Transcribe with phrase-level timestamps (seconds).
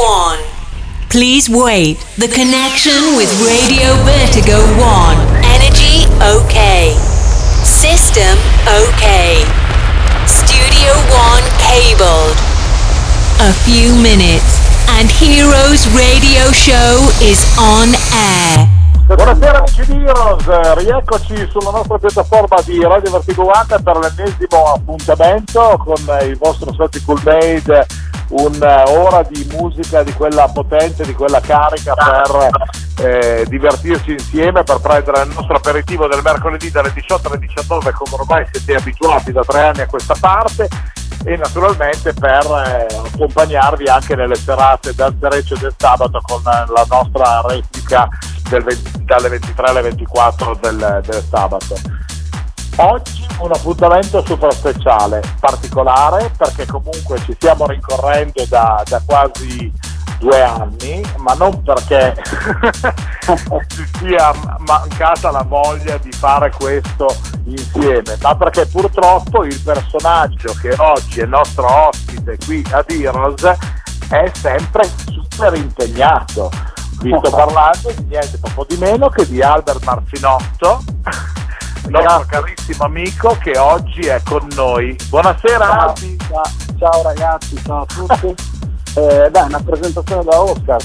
[0.00, 0.38] 1.
[1.10, 2.00] Please wait.
[2.16, 5.44] The connection with Radio Vertigo 1.
[5.44, 6.96] Energy okay.
[7.68, 9.44] System okay.
[10.24, 12.32] Studio 1 cabled.
[13.44, 14.56] A few minutes
[14.96, 18.64] and Heroes Radio Show is on air.
[19.04, 25.78] Buonasera amici di Heroes, rieccoci sulla nostra piattaforma di Radio Vertigo One per l'ennesimo appuntamento
[25.84, 27.86] con il vostro solito Cool Made,
[28.30, 32.48] un'ora di musica di quella potente, di quella carica per
[33.04, 38.10] eh, divertirci insieme, per prendere il nostro aperitivo del mercoledì dalle 18 alle 19 come
[38.12, 40.68] ormai siete abituati da tre anni a questa parte
[41.24, 47.42] e naturalmente per eh, accompagnarvi anche nelle serate dal Cereccio del sabato con la nostra
[47.46, 48.08] replica
[48.48, 51.74] del 20, dalle 23 alle 24 del, del sabato.
[52.82, 59.70] Oggi un appuntamento super speciale, particolare, perché comunque ci stiamo rincorrendo da, da quasi
[60.18, 62.14] due anni, ma non perché
[63.68, 70.74] ci sia mancata la voglia di fare questo insieme, ma perché purtroppo il personaggio che
[70.78, 73.42] oggi è nostro ospite qui ad Heroes
[74.08, 76.50] è sempre super impegnato.
[77.02, 80.82] Vi sto parlando di niente poco di meno che di Albert Marcinotto,
[81.90, 84.96] nostro carissimo amico che oggi è con noi.
[85.08, 85.66] Buonasera.
[85.66, 85.94] Ciao,
[86.78, 88.58] ciao ragazzi, ciao a tutti.
[88.94, 90.80] Eh, dai, una presentazione da Oscar.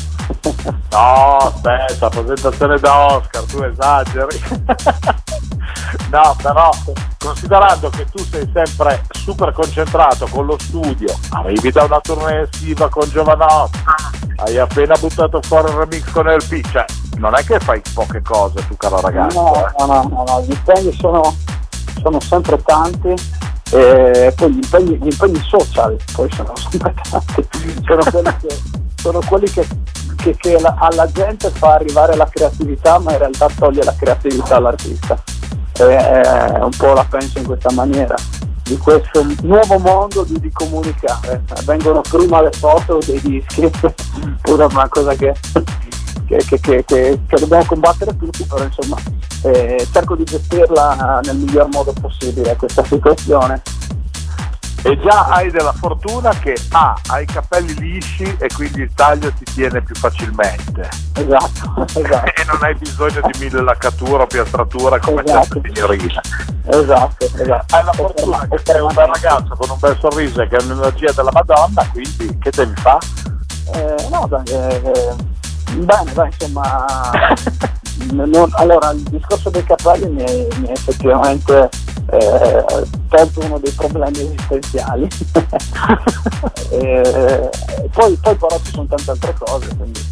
[0.91, 4.39] No, aspetta, presentazione da Oscar, tu esageri.
[6.09, 6.69] no, però
[7.19, 12.89] considerando che tu sei sempre super concentrato con lo studio, arrivi da una tournée estiva
[12.89, 13.79] con Giovanotti,
[14.37, 16.85] hai appena buttato fuori il remix con LP, cioè
[17.17, 19.41] non è che fai poche cose tu caro ragazzo.
[19.41, 19.71] No, eh.
[19.79, 21.35] no, no, no, gli impegni sono,
[22.01, 23.13] sono sempre tanti
[23.75, 27.47] e poi gli impegni, gli impegni social poi sono sempre tanti,
[27.85, 28.59] sono quelli che,
[28.95, 29.67] sono quelli che,
[30.15, 34.55] che, che la, alla gente fa arrivare la creatività ma in realtà toglie la creatività
[34.55, 35.21] all'artista.
[35.77, 38.15] E, eh, un po' la penso in questa maniera
[38.63, 41.43] di questo nuovo modo di, di comunicare.
[41.65, 43.69] Vengono prima le foto dei dischi,
[44.41, 45.33] pure una cosa che,
[46.27, 48.97] che, che, che, che dobbiamo combattere tutti, però insomma
[49.43, 53.61] eh, cerco di gestirla nel miglior modo possibile questa situazione.
[54.83, 59.31] E già hai della fortuna che A, hai i capelli lisci e quindi il taglio
[59.33, 60.87] ti tiene più facilmente.
[61.15, 62.25] Esatto, esatto.
[62.35, 65.59] E non hai bisogno di mille laccatura o piastratura come Esatto.
[65.59, 66.21] certe signorine.
[66.67, 67.75] Esatto, esatto.
[67.75, 70.63] Hai la fortuna che sei un bel ragazzo con un bel sorriso e che ha
[70.63, 73.05] un'energia della Madonna, quindi che devi fare?
[73.73, 75.15] Eh, no, dai, eh, eh,
[75.83, 76.85] bene, dai, insomma,
[78.11, 81.69] non- allora il discorso dei capelli mi è, mi è effettivamente
[82.11, 82.65] eh,
[83.35, 85.07] uno dei problemi esistenziali.
[86.71, 87.49] Eh,
[87.91, 90.03] poi, poi però ci sono tante altre cose, quindi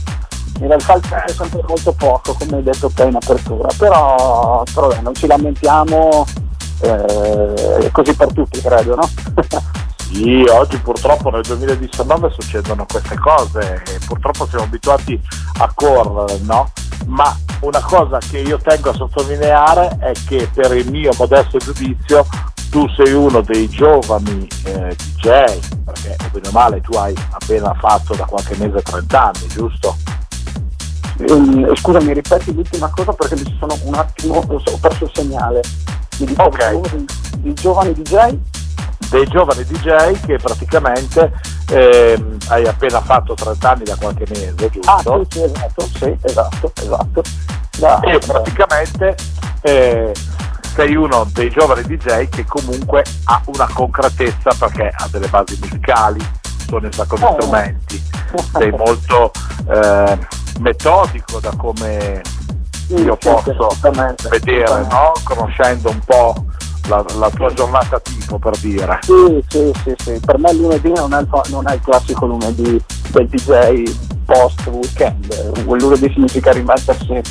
[0.59, 4.63] in realtà il tempo è sempre molto poco, come hai detto te in apertura, però,
[4.73, 6.25] però dai, non ci lamentiamo,
[6.81, 7.53] eh,
[7.85, 9.09] è così per tutti credo, no?
[10.13, 15.19] Sì, oggi purtroppo nel 2019 succedono queste cose e purtroppo siamo abituati
[15.57, 16.71] a correre, no?
[17.07, 22.25] Ma una cosa che io tengo a sottolineare è che per il mio modesto giudizio
[22.69, 28.13] tu sei uno dei giovani eh, DJ, perché bene o male tu hai appena fatto
[28.13, 29.97] da qualche mese 30 anni, giusto?
[31.27, 35.61] Ehm, scusami, ripeti l'ultima cosa perché mi sono un attimo, ho perso il segnale.
[36.19, 36.69] Mi dicevi Ok.
[36.73, 37.05] uno dei,
[37.39, 38.37] dei giovani DJ?
[39.13, 41.31] Dei giovani DJ che praticamente
[41.69, 44.89] ehm, hai appena fatto 30 anni da qualche mese, giusto?
[44.89, 47.21] Ah, sì, sì, esatto, sì, esatto, esatto.
[47.77, 49.15] Da- e praticamente
[49.61, 50.11] eh,
[50.73, 56.19] sei uno dei giovani DJ che comunque ha una concretezza perché ha delle basi musicali,
[56.67, 57.33] suoni un sacco di Oh.
[57.39, 58.03] strumenti,
[58.57, 59.31] sei molto
[59.69, 60.17] eh,
[60.59, 62.21] metodico da come
[62.87, 63.67] io posso
[64.29, 65.11] vedere, no?
[65.23, 66.45] conoscendo un po'
[66.87, 68.99] la, la tua giornata tipo per dire.
[69.01, 70.19] Sì, sì, sì, sì.
[70.25, 72.81] Per me il lunedì non è il, non è il classico lunedì
[73.11, 73.91] del DJ
[74.25, 75.53] post weekend.
[75.55, 77.21] Il lunedì significa rimettersi,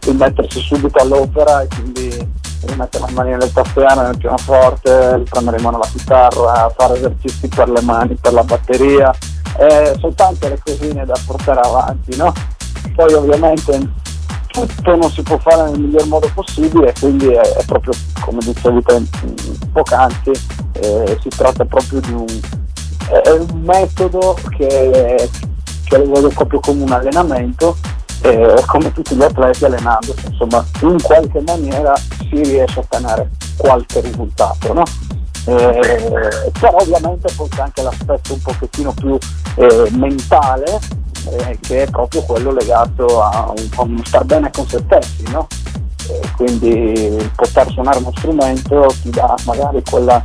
[0.00, 5.78] rimettersi subito all'opera e quindi rimettere le mani nelle tastiere, nel pianoforte, riprendere in mano
[5.78, 9.12] la chitarra, fare esercizi per le mani, per la batteria.
[9.58, 12.32] Eh, sono tante le cosine da portare avanti, no?
[12.94, 14.00] Poi ovviamente
[14.52, 18.82] tutto non si può fare nel miglior modo possibile, quindi è, è proprio come dicevi
[18.82, 20.30] te mm, poc'anzi,
[20.72, 22.40] eh, si tratta proprio di un,
[23.24, 25.28] è un metodo che,
[25.84, 27.76] che lo vedo proprio come un allenamento
[28.20, 34.00] e come tutti gli atleti allenandosi, insomma in qualche maniera si riesce a ottenere qualche
[34.00, 34.82] risultato, no?
[35.44, 39.18] Eh, però ovviamente c'è anche l'aspetto un pochettino più
[39.56, 40.78] eh, mentale
[41.30, 45.46] eh, che è proprio quello legato a un, a star bene con se stessi, no?
[46.08, 50.22] eh, quindi poter suonare uno strumento ti dà magari quella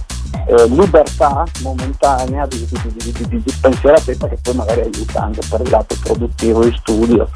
[0.47, 5.61] eh, libertà momentanea di, di, di, di, di spensieratezza che poi magari aiuta anche per
[5.61, 7.29] il lato produttivo di studio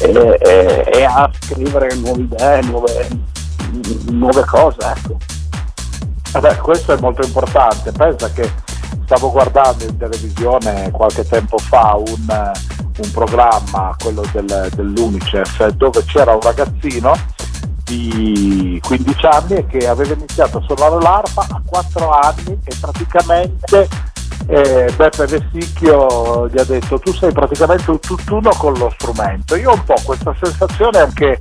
[0.00, 3.08] e, e, e a scrivere nuove idee, nuove,
[4.10, 4.78] nuove cose.
[4.80, 5.16] Ecco.
[6.32, 8.48] Vabbè, questo è molto importante, pensa che
[9.04, 12.52] stavo guardando in televisione qualche tempo fa un,
[13.02, 17.12] un programma, quello del, dell'Unicef, dove c'era un ragazzino
[17.84, 23.88] di 15 anni che aveva iniziato a suonare l'arpa a 4 anni e praticamente
[24.46, 29.56] eh, Beppe Vessicchio gli ha detto tu sei praticamente un tutt'uno con lo strumento.
[29.56, 31.38] Io ho un po' questa sensazione anche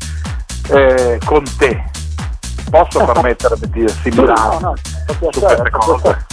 [0.70, 1.84] eh, con te.
[2.70, 4.76] Posso permettermi di assimilare no, no,
[5.32, 6.26] su queste cose?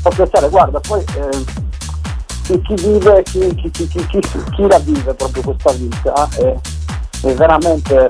[0.00, 1.67] Fa piacere, guarda, poi eh,
[2.48, 6.56] chi, chi, vive, chi, chi, la vive proprio questa vita è,
[7.22, 8.06] è veramente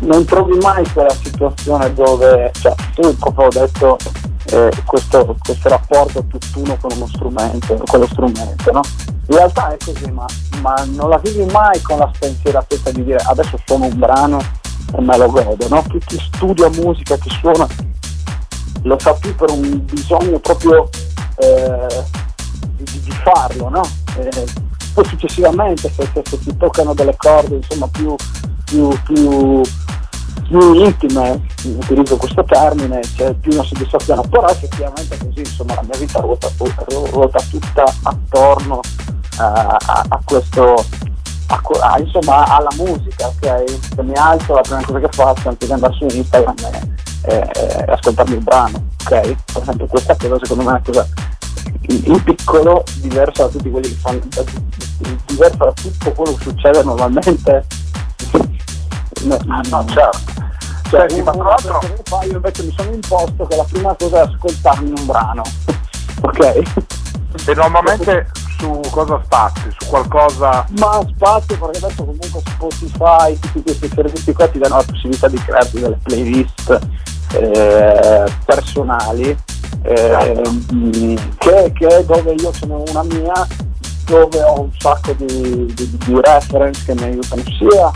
[0.00, 3.96] non trovi mai quella situazione dove, cioè, tu proprio ho detto
[4.46, 8.80] eh, questo, questo, rapporto tutt'uno con uno strumento, con lo strumento, no?
[9.28, 10.26] In realtà è così, ma,
[10.60, 14.38] ma, non la vivi mai con la spensieratezza di dire adesso suono un brano
[14.96, 15.82] e me lo godo, no?
[15.88, 17.66] Chi, chi studia musica, chi suona,
[18.82, 20.88] lo fa più per un bisogno proprio
[21.36, 22.22] eh,
[22.84, 23.82] di, di, farlo, no?
[24.16, 24.46] Eh,
[24.92, 28.14] poi successivamente se, se, se, ti toccano delle corde insomma più,
[28.64, 29.62] più, più
[30.46, 35.98] più intime, utilizzo questo termine, c'è più una soddisfazione, però effettivamente così insomma la mia
[35.98, 36.48] vita ruota,
[36.86, 40.74] ruota tutta attorno uh, a, a, questo,
[41.46, 43.64] a, a, insomma alla musica, ok?
[43.94, 46.54] Se mi alzo la prima cosa che faccio anche di andare su Instagram
[47.22, 49.20] è, è, ascoltarmi il brano, ok?
[49.52, 51.08] Per esempio questa cosa secondo me è una cosa
[51.88, 54.20] in piccolo diversa da tutti quelli che fanno
[55.26, 57.66] diversa da tutto quello che succede normalmente
[59.24, 59.38] No,
[59.70, 60.18] no, certo.
[60.90, 61.80] Cioè, Senti, ma tra l'altro
[62.26, 65.42] io invece mi sono imposto che la prima cosa è ascoltarmi un brano.
[66.20, 66.62] ok?
[67.46, 69.62] E normalmente su cosa spazi?
[69.78, 70.66] Su qualcosa.
[70.78, 75.36] Ma spazio perché adesso comunque Spotify, tutti questi servizi qua ti danno la possibilità di
[75.38, 76.78] crearti delle playlist
[77.32, 79.36] eh, personali.
[79.82, 80.42] Eh,
[81.36, 83.46] che, che dove io sono una mia
[84.06, 87.90] dove ho un sacco di, di, di reference che mi aiutano sia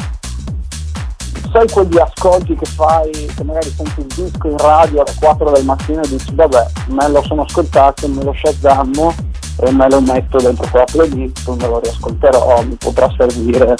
[1.52, 5.64] sai quegli ascolti che fai, che magari senti il disco in radio alle 4 del
[5.64, 9.14] mattino e dici vabbè, me lo sono ascoltato, me lo shazammo
[9.60, 13.74] e me lo metto dentro quella playlist, me lo riascolterò, mi potrà servire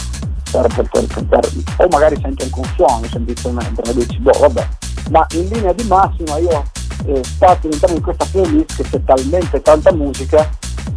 [0.50, 4.68] per, per, per, o magari senti un consumo semplicemente, e dici boh vabbè,
[5.10, 6.64] ma in linea di massima io
[7.06, 10.48] eh, spazio all'interno di questa playlist che c'è talmente tanta musica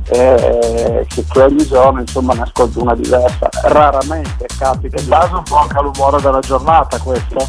[0.09, 3.50] eh, che, che, ogni giorno insomma ne ascolto una diversa.
[3.63, 5.00] Raramente capita.
[5.00, 7.48] In base un po' anche all'umore della giornata questo?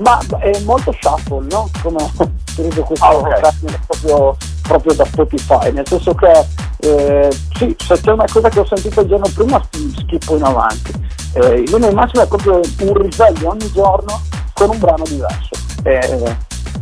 [0.00, 1.68] Ma è molto shuffle, no?
[1.82, 2.10] Come
[2.52, 3.40] utilizzo questo ah, okay.
[3.86, 6.46] proprio, proprio, da Spotify, nel senso che
[6.78, 9.62] eh, sì, se c'è una cosa che ho sentito il giorno prima
[9.96, 10.92] schippo in avanti.
[11.32, 14.20] Eh, di massima è proprio un risveglio ogni giorno
[14.54, 15.50] con un brano diverso.
[15.82, 16.36] Eh,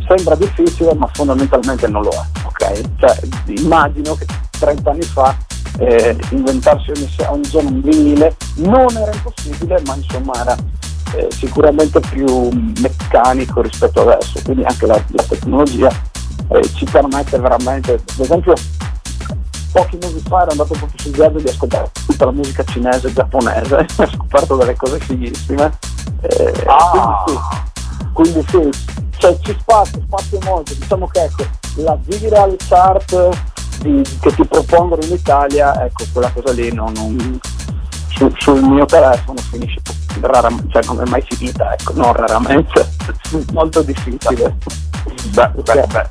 [0.07, 2.81] sembra difficile ma fondamentalmente non lo è, ok?
[2.97, 4.25] Cioè, immagino che
[4.59, 5.37] 30 anni fa
[5.79, 10.55] eh, inventarsi ogni, ogni, giorno un vinile non era impossibile ma insomma era
[11.15, 12.49] eh, sicuramente più
[12.81, 15.89] meccanico rispetto adesso, quindi anche la, la tecnologia
[16.49, 18.53] eh, ci permette veramente, ad esempio
[19.71, 23.13] pochi mesi fa ero andato proprio sul viaggio di ascoltare tutta la musica cinese e
[23.13, 25.77] giapponese ho scoperto delle cose fighissime.
[26.21, 27.23] Eh, ah.
[28.13, 33.29] Quindi sì, quindi sì cioè ci spazio, spazio molto, diciamo che ecco, la viral chart
[33.81, 37.39] di, che ti propongono in Italia, ecco, quella cosa lì non, non,
[38.07, 39.81] su, sul mio telefono finisce
[40.21, 42.89] raramente, cioè non è mai finita, ecco, non raramente,
[43.53, 44.55] molto difficile.
[45.31, 46.09] Beh, beh, beh.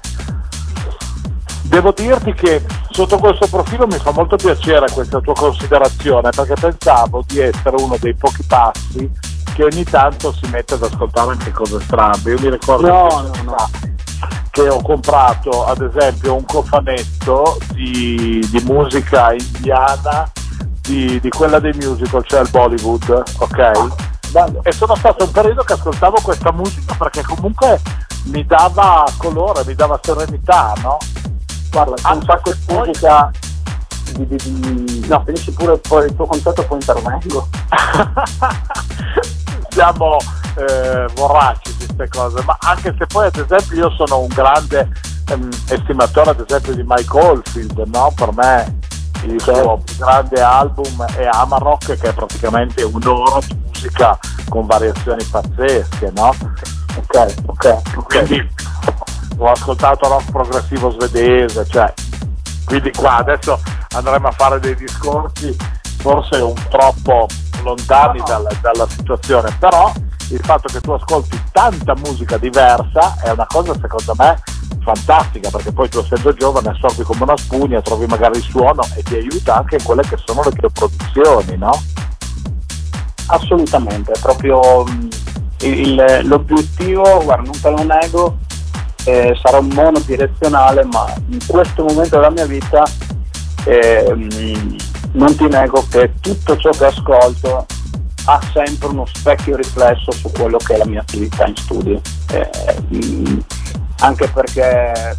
[1.64, 7.22] Devo dirti che sotto questo profilo mi fa molto piacere questa tua considerazione perché pensavo
[7.26, 9.10] di essere uno dei pochi passi
[9.54, 12.30] che ogni tanto si mette ad ascoltare anche cose strambe.
[12.30, 13.70] Io mi ricordo no, che, no, no.
[14.50, 20.30] che ho comprato ad esempio un cofanetto di, di musica indiana
[20.88, 24.30] di, di, quella dei musical, cioè il Bollywood, ok?
[24.30, 24.62] Bello.
[24.64, 27.80] E sono stato un periodo che ascoltavo questa musica perché comunque
[28.24, 30.96] mi dava colore, mi dava serenità, no?
[31.70, 33.30] Guarda, c'è un sacco di musica
[34.14, 37.48] di, di, di, No, finisci pure poi il tuo concetto poi intervengo.
[39.68, 40.16] siamo
[40.56, 44.88] eh, vorracci su queste cose, ma anche se poi ad esempio io sono un grande
[45.28, 48.12] ehm, estimatore ad esempio di Mike Oldfield, no?
[48.16, 48.78] per me
[49.24, 56.12] il suo grande album è Amarok che è praticamente un'ora di musica con variazioni pazzesche,
[56.14, 56.34] no?
[56.96, 58.04] Ok, ok.
[58.04, 58.48] Quindi
[59.38, 61.92] ho ascoltato rock progressivo svedese, cioè,
[62.64, 63.60] quindi qua adesso
[63.94, 65.56] andremo a fare dei discorsi
[65.98, 67.26] forse un troppo
[67.62, 69.92] lontani dalla, dalla situazione, però
[70.30, 74.38] il fatto che tu ascolti tanta musica diversa è una cosa secondo me
[74.80, 79.02] fantastica perché poi tu essendo giovane assorbi come una spugna, trovi magari il suono e
[79.02, 81.82] ti aiuta anche in quelle che sono le tue produzioni, no?
[83.26, 85.08] Assolutamente, proprio mm,
[85.60, 88.38] il, l'obiettivo, guarda, non te lo nego,
[89.04, 92.84] eh, sarà monodirezionale, ma in questo momento della mia vita
[93.64, 94.76] eh, mm,
[95.12, 97.66] non ti nego che tutto ciò che ascolto
[98.24, 102.00] ha sempre uno specchio riflesso su quello che è la mia attività in studio.
[102.30, 102.50] Eh,
[102.88, 103.38] mh,
[104.00, 105.16] anche perché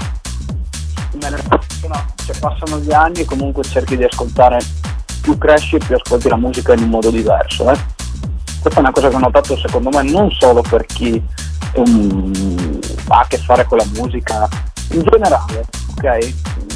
[1.47, 4.59] passano, cioè passano gli anni e comunque cerchi di ascoltare,
[5.21, 7.71] più cresci più ascolti la musica in un modo diverso.
[7.71, 7.77] Eh?
[8.61, 11.21] Questa è una cosa che ho notato secondo me non solo per chi
[11.75, 14.47] um, ha a che fare con la musica,
[14.91, 16.33] in generale, ok?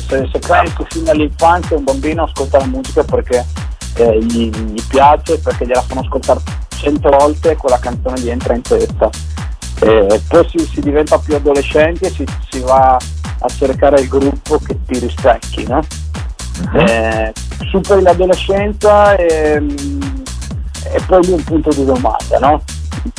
[0.08, 3.46] Se, se pensi fin dall'infanzia un bambino ascolta la musica perché
[3.96, 8.54] eh, gli, gli, piace, perché gliela fanno ascoltare cento volte e quella canzone gli entra
[8.54, 9.10] in testa.
[9.84, 14.58] Eh, poi si, si, diventa più adolescenti e si, si, va a cercare il gruppo
[14.60, 15.82] che ti rispecchi, no?
[16.62, 16.80] Uh-huh.
[16.80, 17.34] Eh,
[17.70, 22.62] superi l'adolescenza e, e poi lì un punto di domanda, no?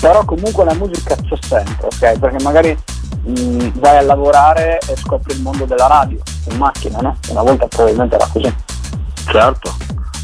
[0.01, 2.19] Però comunque la musica c'è sempre, ok?
[2.19, 2.77] Perché magari
[3.25, 6.19] mh, vai a lavorare e scopri il mondo della radio
[6.51, 7.17] in macchina, no?
[7.29, 8.55] Una volta probabilmente era così.
[9.27, 9.75] Certo,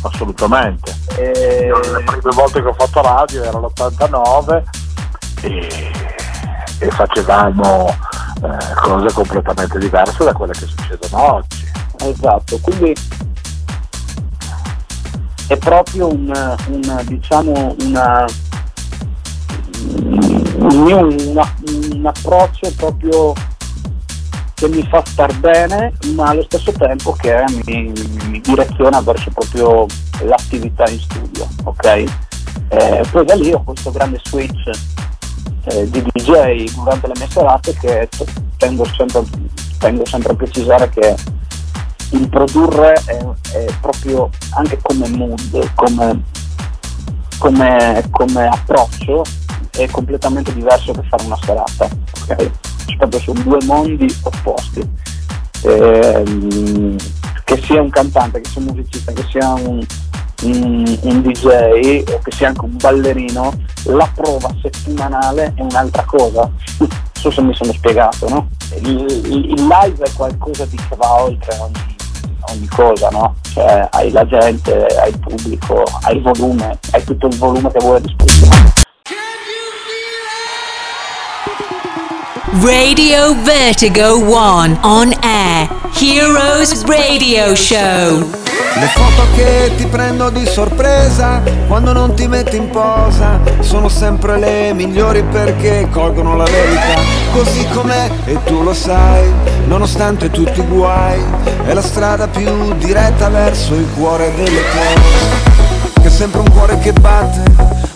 [0.03, 0.95] assolutamente.
[1.17, 1.67] E...
[1.67, 4.63] Io, le prime volte che ho fatto radio era l'89
[5.43, 5.91] e,
[6.81, 11.69] e facevamo eh, cose completamente diverse da quelle che succedono oggi.
[11.99, 12.97] Esatto, quindi
[15.47, 18.25] è proprio un, un diciamo una
[20.59, 21.43] un,
[21.93, 23.33] un approccio proprio
[24.55, 27.93] che mi fa star bene, ma allo stesso tempo che mi,
[28.27, 29.87] mi direziona verso proprio
[30.23, 32.05] l'attività in studio, ok?
[32.69, 34.71] Eh, poi da lì ho questo grande switch
[35.65, 38.09] eh, di DJ durante le mie serate che
[38.57, 39.23] tengo sempre,
[39.79, 41.15] tengo sempre a precisare che
[42.11, 43.19] il produrre è,
[43.53, 46.23] è proprio anche come mood, come,
[47.39, 49.25] come, come approccio
[49.71, 51.89] è completamente diverso che fare una serata,
[52.23, 52.51] ok?
[52.97, 54.89] Proprio sono due mondi opposti.
[55.63, 56.97] Ehm,
[57.45, 59.85] che sia un cantante, che sia un musicista, che sia un,
[60.43, 63.53] un, un, DJ o che sia anche un ballerino,
[63.85, 66.51] la prova settimanale è un'altra cosa.
[67.21, 68.49] so se mi sono spiegato, no?
[68.83, 71.97] Il, il, live è qualcosa di che va oltre ogni,
[72.53, 73.35] ogni cosa, no?
[73.53, 77.79] Cioè hai la gente, hai il pubblico, hai il volume, hai tutto il volume che
[77.81, 78.73] vuoi a disposizione.
[82.63, 85.69] Radio Vertigo One on air.
[85.93, 88.50] Heroes Radio Show.
[88.79, 94.39] Le foto che ti prendo di sorpresa quando non ti metti in posa sono sempre
[94.39, 99.33] le migliori perché colgono la verità così com'è e tu lo sai,
[99.67, 101.21] nonostante tutti i guai,
[101.67, 105.49] è la strada più diretta verso il cuore delle cose.
[106.01, 107.43] Che è sempre un cuore che batte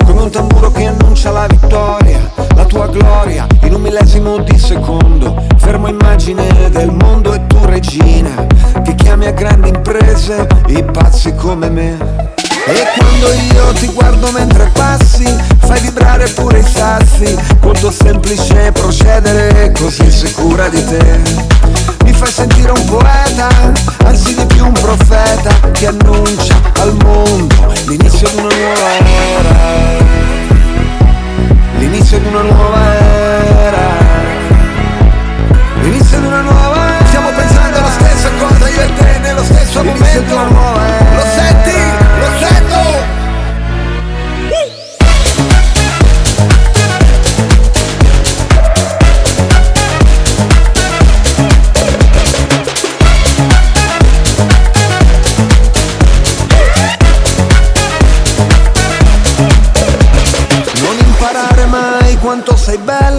[0.05, 5.45] come un tamburo che annuncia la vittoria, la tua gloria, in un millesimo di secondo,
[5.57, 8.47] fermo immagine del mondo e tu regina,
[8.83, 12.33] che chiami a grandi imprese i pazzi come me.
[12.67, 15.25] E quando io ti guardo mentre passi,
[15.59, 21.21] fai vibrare pure i sassi, col tuo semplice procedere così sicura di te.
[22.05, 23.49] Mi fai sentire un poeta,
[24.05, 30.34] anzi di più un profeta, che annuncia al mondo l'inizio di una nuova era
[31.85, 33.87] l'inizio di una nuova era
[35.83, 39.81] l'inizio di una nuova era stiamo pensando alla stessa cosa io e te nello stesso
[39.81, 40.35] l'inizio momento
[41.15, 41.77] lo senti?
[42.19, 43.14] lo sento?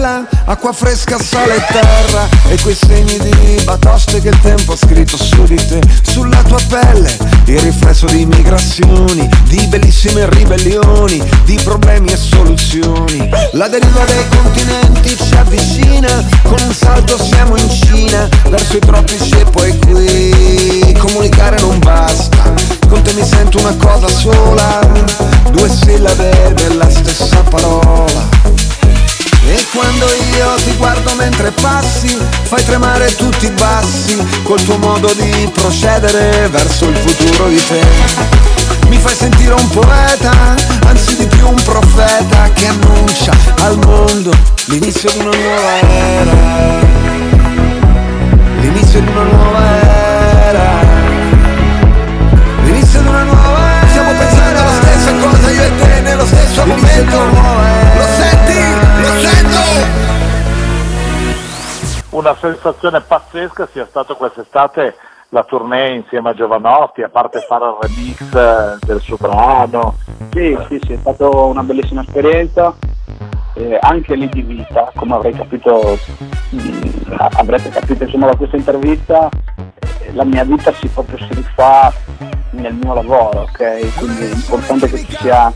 [0.06, 4.76] Bella acqua fresca, sale e terra e quei segni di batoste che il tempo ha
[4.76, 7.10] scritto su di te, sulla tua pelle,
[7.46, 13.28] il riflesso di migrazioni, di bellissime ribellioni, di problemi e soluzioni.
[13.52, 19.30] La deriva dei continenti ci avvicina, con un salto siamo in Cina, verso i tropici
[19.30, 20.94] e poi qui.
[20.98, 22.54] Comunicare non basta,
[22.88, 24.80] con te mi sento una cosa sola,
[25.50, 28.35] due sillabe della stessa parola.
[29.56, 30.04] E quando
[30.36, 36.46] io ti guardo mentre passi, fai tremare tutti i bassi, col tuo modo di procedere
[36.48, 37.80] verso il futuro di te.
[38.88, 43.32] Mi fai sentire un poeta, anzi di più un profeta che annuncia
[43.62, 44.30] al mondo
[44.66, 46.32] l'inizio di una nuova era.
[48.60, 49.60] L'inizio di una nuova
[50.48, 50.70] era.
[52.62, 53.88] L'inizio di una nuova era.
[53.88, 57.16] Stiamo pensando alla stessa cosa io e te nello stesso momento.
[57.96, 58.85] Lo senti?
[62.10, 64.94] Una sensazione pazzesca sia stato quest'estate
[65.30, 69.96] la tournée insieme a Giovanotti, a parte fare il remix eh, del suo brano.
[70.32, 72.74] Sì, sì, sì, è stata una bellissima esperienza,
[73.54, 75.98] eh, anche lì di vita, come avrei capito,
[76.50, 79.28] mh, mm, avrete capito insomma da questa intervista,
[80.00, 81.92] eh, la mia vita si proprio si rifà
[82.50, 83.98] nel mio lavoro, ok?
[83.98, 85.52] Quindi è importante che ci sia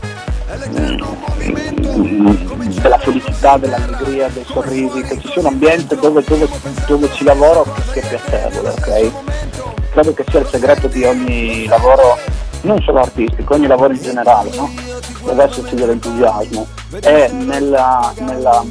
[2.81, 6.47] della felicità, dell'allegria, dei sorrisi, che ci sia un ambiente dove, dove,
[6.87, 9.11] dove ci lavoro che sia piacevole, ok?
[9.91, 12.17] Credo che sia il segreto di ogni lavoro,
[12.61, 14.69] non solo artistico, ogni lavoro in generale, no?
[15.23, 16.67] Deve esserci dell'entusiasmo.
[17.01, 18.65] E nella, nella,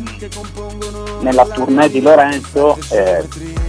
[1.20, 3.26] nella tournée di Lorenzo eh,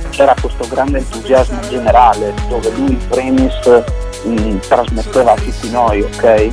[0.10, 3.84] c'era questo grande entusiasmo generale, dove lui in primis
[4.24, 6.50] mh, mm, trasmetteva a tutti noi, ok?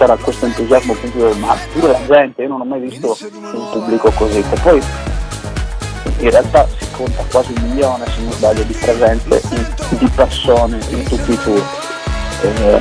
[0.00, 3.70] Eh, c'era questo entusiasmo appunto, ma pure la gente, io non ho mai visto un
[3.70, 4.82] pubblico così, che poi
[6.18, 9.42] in realtà si conta quasi un milione se non sbaglio di presenze
[9.90, 11.62] di persone in tutti i tour.
[12.42, 12.80] Eh,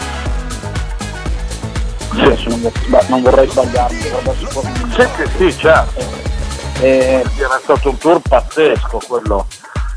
[2.38, 2.48] sì.
[2.48, 2.72] non,
[3.08, 4.62] non, vorrei sbagliarmi, però può...
[4.62, 5.08] Sì,
[5.38, 6.28] sì, certo.
[6.82, 9.46] Eh, era stato un tour pazzesco quello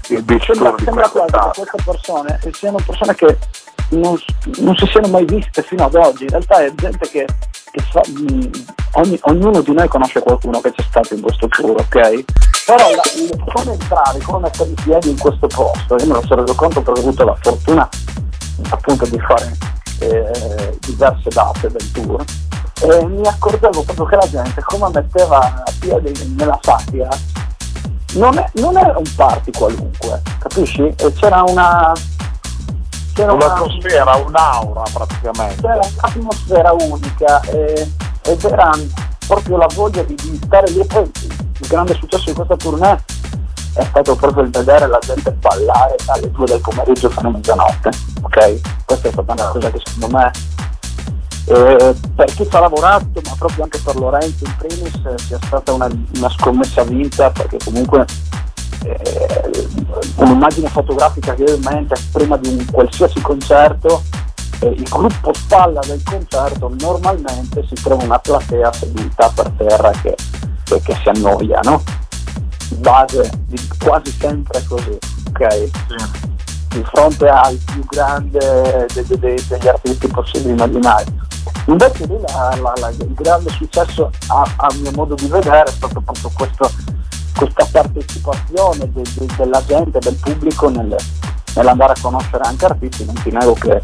[0.09, 3.39] il beach sembra, tour sembra quasi che queste persone siano persone che
[3.97, 4.19] non,
[4.59, 6.25] non, si siano mai viste fino ad oggi.
[6.25, 7.27] In realtà è gente che,
[7.71, 8.01] che fa,
[8.93, 12.25] ogni, ognuno di noi conosce qualcuno che c'è stato in questo tour, ok?
[12.67, 13.03] Però la,
[13.53, 16.81] come entrare, come mettere i piedi in questo posto, io me lo sono reso conto
[16.81, 17.89] perché ho avuto la fortuna
[18.71, 19.57] appunto di fare
[20.01, 22.25] eh, diverse date del tour
[22.83, 27.09] e mi accorgevo proprio che la gente come metteva a piedi nella sabbia
[28.15, 30.83] non, è, non era un party qualunque, capisci?
[30.83, 31.93] E c'era una,
[33.13, 35.63] c'era un'atmosfera, una, un'aura praticamente.
[35.63, 37.91] C'era un'atmosfera unica eh,
[38.23, 38.71] ed era
[39.27, 40.85] proprio la voglia di, di, stare lì.
[40.85, 43.05] Poi il grande successo di questa tournée
[43.75, 47.91] è stato proprio il vedere la gente ballare dalle due del pomeriggio fino a mezzanotte.
[48.23, 48.61] Ok?
[48.85, 50.31] Questa è stata una cosa che secondo me
[51.47, 55.73] eh, per chi ci ha lavorato, ma proprio anche per Lorenzo in primis, sia stata
[55.73, 58.07] una, una scommessa vinta perché comunque
[58.85, 59.69] eh,
[60.17, 64.03] un'immagine fotografica che io ho in mente prima di un qualsiasi concerto,
[64.61, 70.15] eh, il gruppo spalla del concerto normalmente si trova una platea seduta per terra che,
[70.65, 71.83] che, che si annoia, no?
[72.77, 75.55] Base di quasi sempre così, ok?
[75.55, 76.31] Sì.
[76.69, 81.21] Di fronte al più grande de, de, de, degli artisti possibili immaginari.
[81.67, 85.71] Invece lì la, la, la, il grande successo a, a mio modo di vedere è
[85.71, 86.71] stato proprio questo
[87.35, 90.97] questa partecipazione de, de, della gente, del pubblico nel,
[91.55, 93.83] nell'andare a conoscere anche artisti, non ti nego che,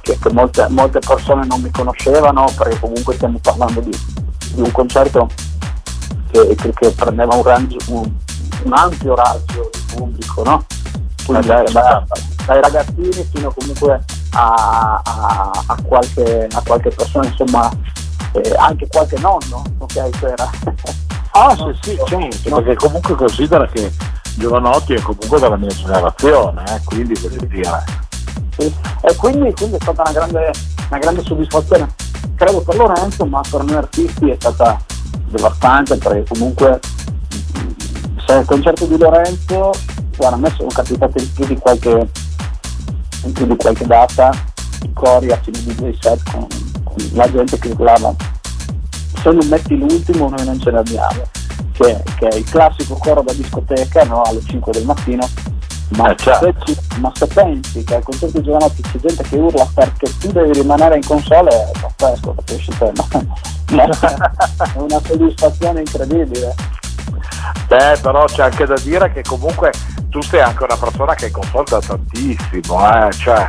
[0.00, 3.96] che, che molte, molte, persone non mi conoscevano perché comunque stiamo parlando di,
[4.54, 5.28] di un concerto
[6.30, 8.10] che, che, prendeva un, range, un,
[8.64, 10.64] un, ampio raggio di pubblico, no?
[11.24, 12.04] Quindi dai, dai,
[12.46, 17.70] dai, ragazzini fino comunque a, a, a, qualche, a qualche persona, insomma
[18.32, 20.50] eh, anche qualche nonno, ok, c'era.
[21.32, 22.56] Ah sì sì, certo, no.
[22.56, 23.92] perché comunque considera che
[24.34, 27.84] Giovanotti è comunque della mia generazione, eh, quindi voglio dire.
[28.58, 28.74] Sì.
[29.02, 30.50] E quindi, quindi, è stata una grande,
[30.88, 31.88] una grande soddisfazione,
[32.34, 34.82] credo per Lorenzo, ma per noi artisti è stata
[35.28, 36.80] devastante perché comunque
[38.26, 39.70] se il concerto di Lorenzo,
[40.16, 42.08] guarda, a me sono capitate in più di qualche,
[43.22, 44.49] in più di qualche data
[44.82, 46.46] i cori a fine DJ set con,
[46.84, 48.14] con la gente che urlava
[49.22, 51.22] se non metti l'ultimo noi non ce l'abbiamo,
[51.72, 54.22] che, che è il classico coro da discoteca no?
[54.22, 55.28] alle 5 del mattino,
[55.90, 56.54] ma, eh, certo.
[56.64, 60.32] se, ma, se, pensi che al concerto di Giovanotti c'è gente che urla perché tu
[60.32, 62.92] devi rimanere in console, è pazzesco, capisci te?
[62.94, 63.06] No?
[63.76, 66.54] è una soddisfazione incredibile.
[67.66, 69.72] Beh, però c'è anche da dire che comunque
[70.08, 73.12] tu sei anche una persona che conforta tantissimo, eh?
[73.12, 73.48] cioè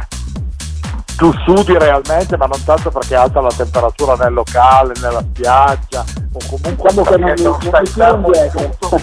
[1.21, 6.03] tu sudi realmente, ma non tanto perché alta la temperatura nel locale, nella spiaggia,
[6.33, 9.01] o comunque diciamo che non, non stai fermo un minuto.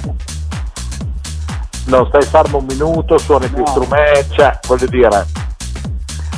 [1.84, 3.54] Non stai fermo un minuto, suoni no.
[3.54, 5.26] più strumenti, cioè voglio dire,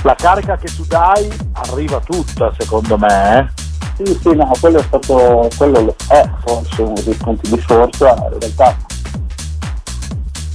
[0.03, 3.39] la carica che tu dai arriva tutta secondo me.
[3.39, 4.05] Eh?
[4.05, 8.39] Sì, sì, no, quello è stato, quello è forse uno dei punti di forza, in
[8.39, 8.77] realtà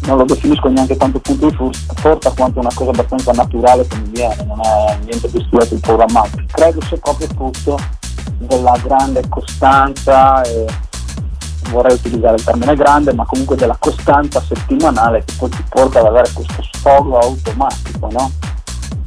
[0.03, 1.55] non lo definisco neanche tanto punto di
[1.95, 5.79] forza quanto una cosa abbastanza naturale che mi viene, non è niente di studiato e
[5.79, 6.43] programmato.
[6.51, 7.79] Credo sia proprio frutto
[8.37, 10.65] della grande costanza e
[11.69, 16.05] vorrei utilizzare il termine grande, ma comunque della costanza settimanale che poi ti porta ad
[16.05, 18.31] avere questo sfogo automatico, no?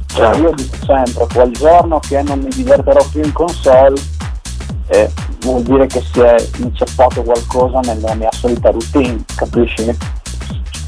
[0.07, 3.99] Cioè io dico sempre, quel giorno che non mi diverterò più in console,
[4.87, 9.95] eh, vuol dire che si è inceppato qualcosa nella mia solita routine, capisci?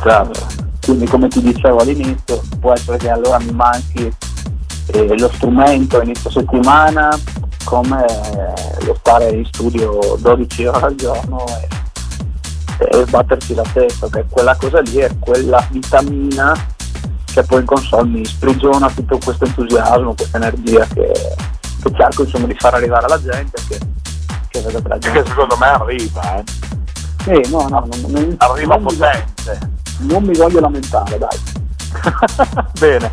[0.01, 0.69] Certo.
[0.83, 4.11] Quindi come ti dicevo all'inizio, può essere che allora mi manchi
[4.87, 7.09] eh, lo strumento inizio settimana,
[7.63, 11.45] come eh, lo stare in studio 12 ore al giorno
[12.79, 16.53] e, e battersi la testa, che quella cosa lì è quella vitamina
[17.31, 21.11] che poi in console mi sprigiona tutto questo entusiasmo, questa energia che,
[21.81, 23.79] che cerco insomma, di far arrivare alla gente che,
[24.49, 25.21] che vedo che la gente.
[25.21, 26.43] Che secondo me arriva, eh.
[27.23, 29.79] Sì, no, no, non, non, arriva non potente.
[30.01, 31.39] Non mi voglio lamentare, dai.
[32.79, 33.11] Bene,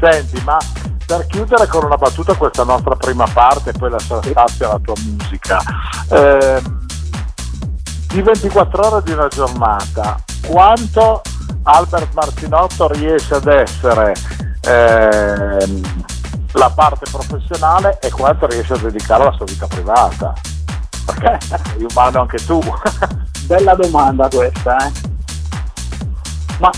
[0.00, 0.58] senti, ma
[1.06, 4.94] per chiudere con una battuta questa nostra prima parte e poi lasciare spazio alla tua
[5.02, 5.60] musica.
[6.08, 6.62] Eh,
[8.12, 11.22] di 24 ore di una giornata, quanto
[11.64, 14.14] Albert Martinotto riesce ad essere
[14.62, 15.80] eh,
[16.52, 20.32] la parte professionale e quanto riesce a dedicare alla sua vita privata?
[21.06, 21.38] Perché
[21.70, 22.60] sei umano anche tu.
[23.46, 25.09] Bella domanda questa, eh?
[26.60, 26.70] Ma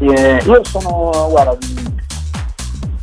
[0.00, 1.56] eh, io sono, guarda,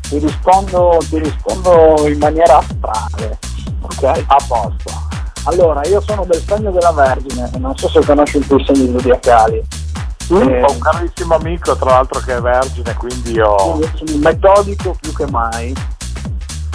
[0.01, 3.39] ti rispondo, ti rispondo in maniera astrale,
[3.81, 4.23] ok?
[4.27, 5.03] A posto.
[5.45, 9.63] Allora, io sono del segno della Vergine, non so se conosci i tuoi segni zodiacali.
[10.33, 10.49] Mm.
[10.49, 13.79] Eh, ho un carissimo amico, tra l'altro, che è vergine, quindi io.
[13.93, 15.73] Sono metodico più che mai.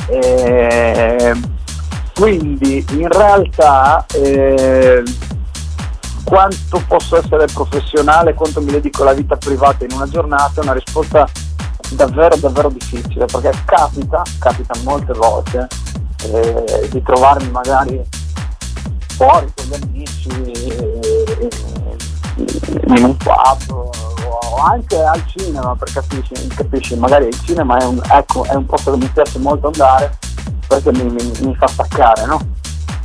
[0.06, 1.32] Eh,
[2.14, 5.02] quindi in realtà eh,
[6.24, 10.74] quanto posso essere professionale, quanto mi dedico alla vita privata in una giornata è una
[10.74, 11.28] risposta
[11.90, 15.66] davvero davvero difficile perché capita, capita molte volte
[16.24, 18.00] eh, di trovarmi magari
[19.08, 21.48] fuori con gli amici eh,
[22.86, 28.00] in un pub o anche al cinema per capisci, capisci magari il cinema è un,
[28.10, 30.16] ecco, è un posto che mi piace molto andare
[30.66, 32.40] perché mi, mi, mi fa staccare no?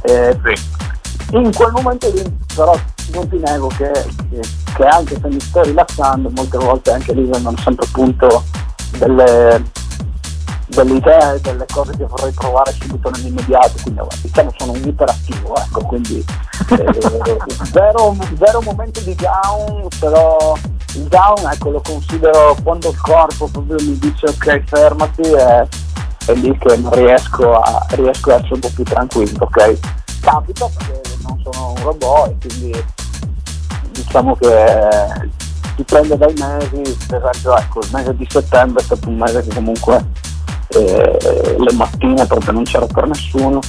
[0.03, 0.37] Eh,
[1.31, 2.77] in quel momento lì però
[3.13, 3.91] non ti nego che,
[4.29, 4.41] che,
[4.75, 8.43] che, anche se mi sto rilassando molte volte anche lì vengono sempre appunto
[8.97, 9.63] delle,
[10.67, 15.81] delle idee, delle cose che vorrei provare subito nell'immediato, quindi diciamo sono un iperattivo, ecco,
[15.81, 16.25] quindi
[16.69, 16.85] eh,
[17.71, 20.55] vero, vero momento di down, però
[20.95, 25.67] il down ecco, lo considero quando il corpo proprio mi dice ok fermati e
[26.25, 29.79] è lì che non riesco a, riesco a essere un po' più tranquillo, ok?
[30.21, 31.04] Capita perché
[31.85, 32.83] robot e quindi
[33.91, 35.29] diciamo che
[35.75, 39.53] dipende dai mesi, per esempio ecco, il mese di settembre è stato un mese che
[39.53, 40.05] comunque
[40.69, 43.59] eh, le mattine proprio non c'era per nessuno,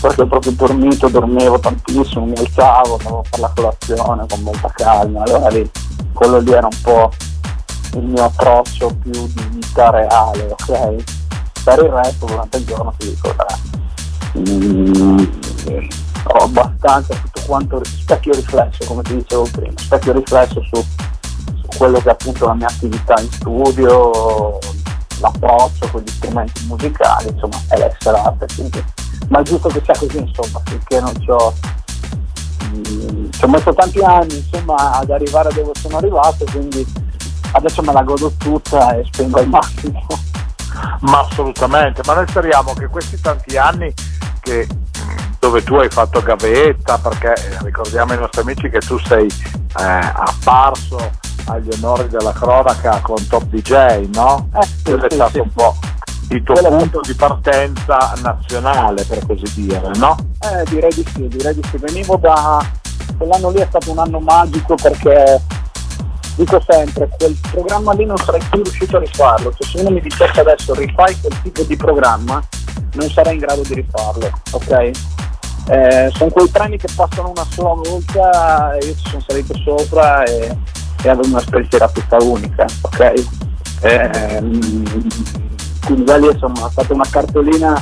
[0.00, 4.72] perché ho proprio dormito, dormivo tantissimo, mi alzavo, andavo a fare la colazione con molta
[4.74, 5.68] calma, allora lì,
[6.12, 7.10] quello lì era un po'
[7.94, 10.94] il mio approccio più di vita reale, ok?
[11.64, 13.34] Per il resto durante il giorno ti dico,
[14.38, 15.18] mm,
[16.24, 21.98] ho abbastanza tutto quanto specchio riflesso, come ti dicevo prima, specchio riflesso su, su quello
[21.98, 24.58] che è appunto la mia attività in studio,
[25.20, 28.84] l'approccio con gli strumenti musicali, insomma, è l'essere arte, quindi,
[29.28, 31.54] ma è giusto che sia così, insomma, finché non ci ho,
[32.66, 36.86] mm, ci ho messo tanti anni insomma, ad arrivare dove sono arrivato, quindi
[37.52, 40.06] adesso me la godo tutta e spengo al massimo.
[41.00, 43.92] Ma assolutamente, ma noi speriamo che questi tanti anni
[44.40, 44.66] che
[45.38, 50.98] dove tu hai fatto gavetta, perché ricordiamo ai nostri amici che tu sei eh, apparso
[51.46, 54.48] agli onori della cronaca con Top DJ, no?
[54.54, 55.38] Eh, sì, Quello è stato sì.
[55.38, 55.76] un po'
[56.30, 60.16] il tuo Quello punto di partenza nazionale, per così dire, no?
[60.40, 61.76] Eh, direi di sì, direi di sì.
[61.78, 62.64] Venivo da...
[63.16, 65.40] quell'anno lì è stato un anno magico perché
[66.40, 70.00] dico sempre, quel programma lì non sarei più riuscito a rifarlo, cioè se uno mi
[70.00, 72.42] dicesse adesso rifai quel tipo di programma
[72.94, 74.90] non sarei in grado di rifarlo, ok?
[75.68, 80.56] Eh, sono quei treni che passano una sola volta, io ci sono salito sopra e,
[81.02, 83.12] e avevo una spensieratezza unica, ok?
[83.82, 84.38] Eh,
[85.84, 87.74] quindi lì insomma è stata una cartolina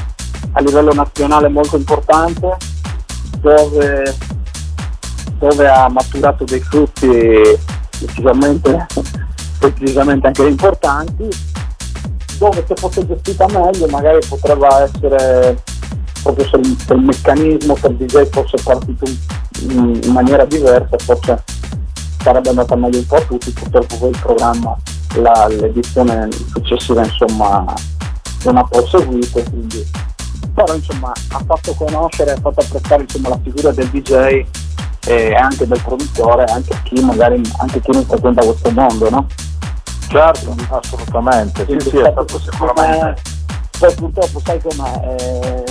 [0.53, 2.57] a livello nazionale molto importante
[3.39, 4.17] dove,
[5.39, 8.87] dove ha maturato dei frutti decisamente,
[9.61, 11.29] decisamente anche importanti
[12.39, 15.63] dove se fosse gestita meglio magari potrebbe essere
[16.23, 19.05] proprio se, se il meccanismo per DJ fosse partito
[19.61, 21.43] in, in maniera diversa forse
[22.23, 24.77] sarebbe andata meglio un po' a tutti purtroppo poi il programma
[25.17, 27.65] la, l'edizione successiva insomma
[28.45, 29.85] non ha proseguito quindi
[30.55, 34.45] però insomma ha fatto conoscere, ha fatto apprezzare insomma, la figura del DJ
[35.07, 39.27] e anche del produttore anche chi magari anche chi non frequenta questo mondo no?
[40.09, 43.21] Certo, assolutamente, sì, sì, è stato sicuramente.
[43.79, 45.65] Poi purtroppo sai come eh,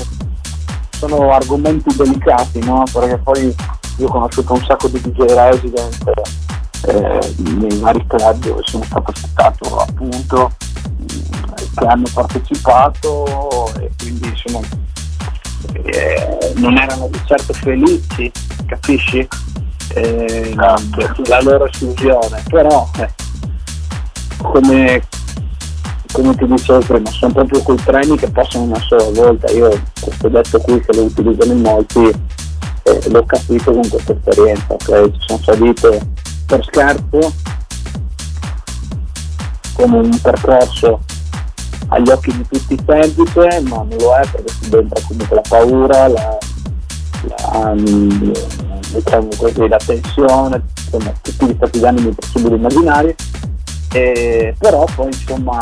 [0.92, 2.84] sono argomenti delicati, no?
[2.92, 3.56] Perché poi
[3.98, 6.12] io ho conosciuto un sacco di DJ resident
[6.88, 10.52] eh, nei vari club dove sono stato aspettato appunto
[11.76, 14.60] che hanno partecipato e quindi insomma
[15.74, 18.32] eh, non erano di certo felici,
[18.66, 19.28] capisci?
[19.94, 21.22] Eh, certo.
[21.28, 23.10] la loro esclusione, però eh,
[24.42, 25.02] come,
[26.12, 29.52] come ti dicevo prima, sono proprio quei treni che passano una sola volta.
[29.52, 32.12] Io questo detto qui che lo utilizzano in molti
[32.88, 35.12] eh, l'ho capito con questa esperienza, ok?
[35.12, 36.00] Ci sono salite
[36.46, 37.34] per scherzo
[39.74, 41.02] come un percorso
[41.90, 46.08] agli occhi di tutti semplice, ma non lo è perché si entra comunque la paura,
[46.08, 46.38] la,
[47.24, 48.32] la, um,
[48.94, 49.30] diciamo
[49.68, 53.16] la tensione, insomma, tutti gli stati d'animo possibili e immaginari
[54.58, 55.58] però poi insomma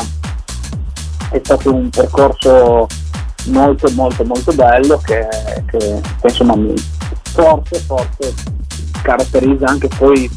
[1.30, 2.86] è stato un percorso
[3.46, 5.26] molto molto molto bello che,
[5.66, 6.54] che, che insomma
[7.22, 8.34] forse, forse
[9.02, 10.28] caratterizza anche poi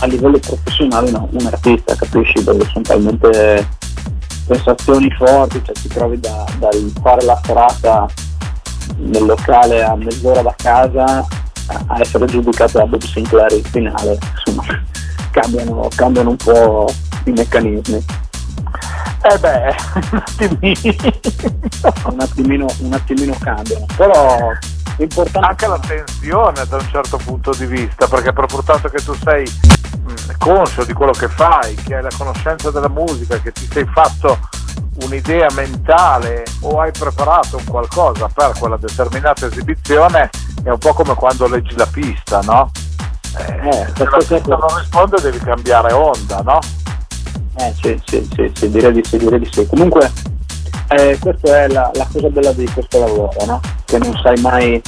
[0.00, 2.44] a livello professionale no, un artista, capisci?
[2.44, 3.66] Perché sono talmente
[4.48, 8.06] sensazioni forti, cioè ti trovi da, dal fare la serata
[8.96, 11.26] nel locale a mezz'ora da casa
[11.86, 14.64] a essere giudicato da Bob Sinclair in finale, insomma
[15.30, 16.92] cambiano, cambiano un po'
[17.24, 18.04] i meccanismi.
[19.20, 19.74] Eh beh,
[20.12, 21.02] un attimino.
[22.06, 24.50] un attimino, un attimino cambiano, però
[25.02, 25.48] importante...
[25.48, 29.46] Anche la tensione da un certo punto di vista, perché per portato che tu sei
[30.38, 34.38] conscio di quello che fai, che hai la conoscenza della musica, che ti sei fatto
[35.02, 40.30] un'idea mentale o hai preparato un qualcosa per quella determinata esibizione,
[40.62, 42.70] è un po' come quando leggi la pista, no?
[43.36, 46.58] Eh, eh, se la pista non risponde devi cambiare onda, no?
[47.56, 49.66] Eh sì, sì, sì, sì, direi di sì, direi di sì.
[49.66, 50.10] Comunque
[50.88, 53.60] eh, questa è la, la, cosa bella di questo lavoro, no?
[53.84, 54.82] Che non sai mai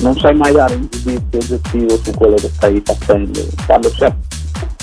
[0.00, 3.40] non sai mai dare un giudizio oggettivo su quello che stai facendo.
[3.66, 4.12] Quando c'è,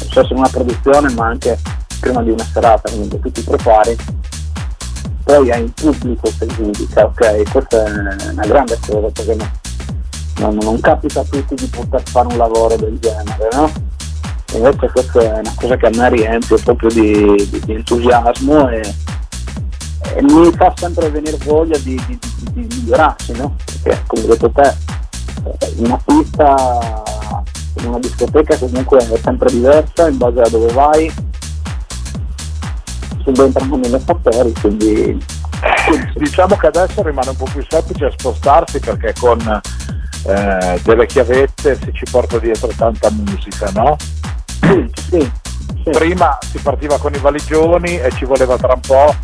[0.02, 1.58] essere una produzione, ma anche
[2.00, 3.96] prima di una serata, quindi tu ti prepari,
[5.24, 7.52] poi hai il pubblico che giudica, ok?
[7.52, 9.36] Questa è una grande cosa perché
[10.38, 13.72] non, non capita a tutti di poter fare un lavoro del genere, no?
[14.54, 18.82] Invece questa è una cosa che a me riempie proprio di, di, di entusiasmo e,
[20.22, 22.20] mi fa sempre venire voglia di, di,
[22.54, 23.56] di migliorarsi, no?
[23.82, 24.76] Perché come hai detto te,
[25.78, 27.04] una pista
[27.78, 31.12] in una discoteca comunque è sempre diversa in base a dove vai,
[33.24, 35.26] subentrano mille fattori, quindi
[36.16, 39.40] diciamo che adesso rimane un po' più semplice spostarsi perché con
[40.26, 43.96] eh, delle chiavette si ci porta dietro tanta musica, no?
[44.62, 45.32] Sì, sì,
[45.84, 49.16] Prima si partiva con i valigioni e ci voleva tra un po'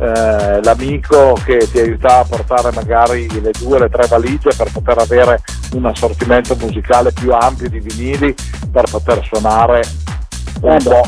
[0.00, 4.70] eh, l'amico che ti aiutava a portare magari le due o le tre valigie per
[4.72, 5.42] poter avere
[5.74, 8.34] un assortimento musicale più ampio di vinili
[8.72, 9.82] per poter suonare
[10.62, 11.02] un eh po'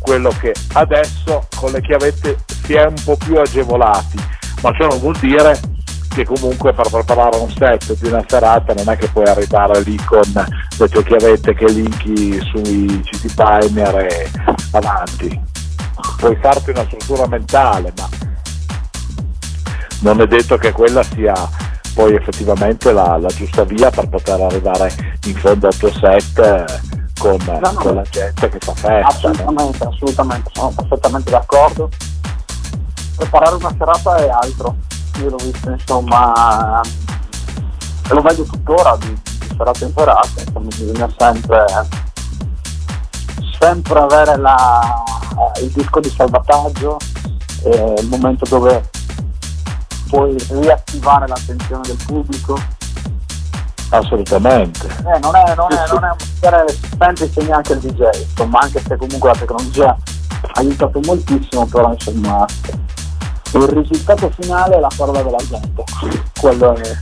[0.00, 4.18] quello che adesso con le chiavette si è un po' più agevolati,
[4.62, 5.58] ma ciò non vuol dire
[6.14, 9.96] che comunque per preparare un set di una serata non è che puoi arrivare lì
[10.04, 10.22] con
[10.78, 14.30] le tue chiavette che linki sui CD timer e
[14.70, 15.42] avanti.
[16.18, 18.08] Puoi farti una struttura mentale, ma
[20.00, 21.34] non è detto che quella sia
[21.94, 24.92] poi effettivamente la, la giusta via per poter arrivare
[25.26, 26.64] in fondo al tuo set
[27.18, 29.06] con, no, no, con la gente che fa festa.
[29.08, 31.88] Assolutamente, assolutamente, sono perfettamente d'accordo.
[33.16, 34.76] Preparare una serata è altro
[35.20, 36.80] io l'ho visto insomma
[38.08, 39.18] lo vedo tuttora in
[39.56, 41.64] serata insomma bisogna sempre
[43.58, 45.02] sempre avere la,
[45.62, 46.96] il disco di salvataggio
[47.64, 48.90] eh, il momento dove
[50.08, 52.58] puoi riattivare l'attenzione del pubblico
[53.90, 54.88] Assolutamente.
[54.88, 56.64] Eh, non, è, non, è, non è un mestiere
[56.98, 59.98] semplice neanche il DJ, insomma, anche se comunque la tecnologia ha
[60.54, 62.44] aiutato moltissimo, però insomma
[63.62, 65.84] il risultato finale è la parola della gente.
[66.38, 66.96] Quello è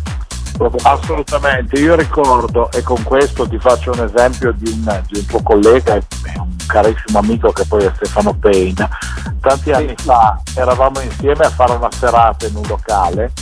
[0.82, 5.42] Assolutamente, io ricordo e con questo ti faccio un esempio di un, di un tuo
[5.42, 6.04] collega e
[6.36, 8.88] un carissimo amico che poi è Stefano Payne.
[9.40, 13.32] Tanti anni fa eravamo insieme a fare una serata in un locale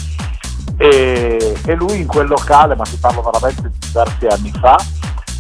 [0.78, 4.76] e, e lui in quel locale, ma ti parlo veramente di diversi anni fa,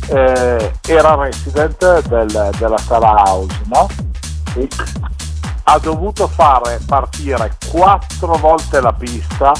[0.08, 3.88] eh, era resident del, della sala house, no?
[4.54, 4.68] E
[5.72, 9.52] ha dovuto fare partire quattro volte la pista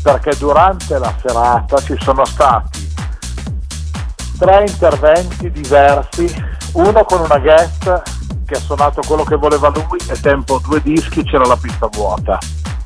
[0.00, 2.88] perché durante la serata ci sono stati
[4.38, 6.32] tre interventi diversi,
[6.74, 8.02] uno con una guest
[8.46, 12.38] che ha suonato quello che voleva lui e tempo due dischi c'era la pista vuota.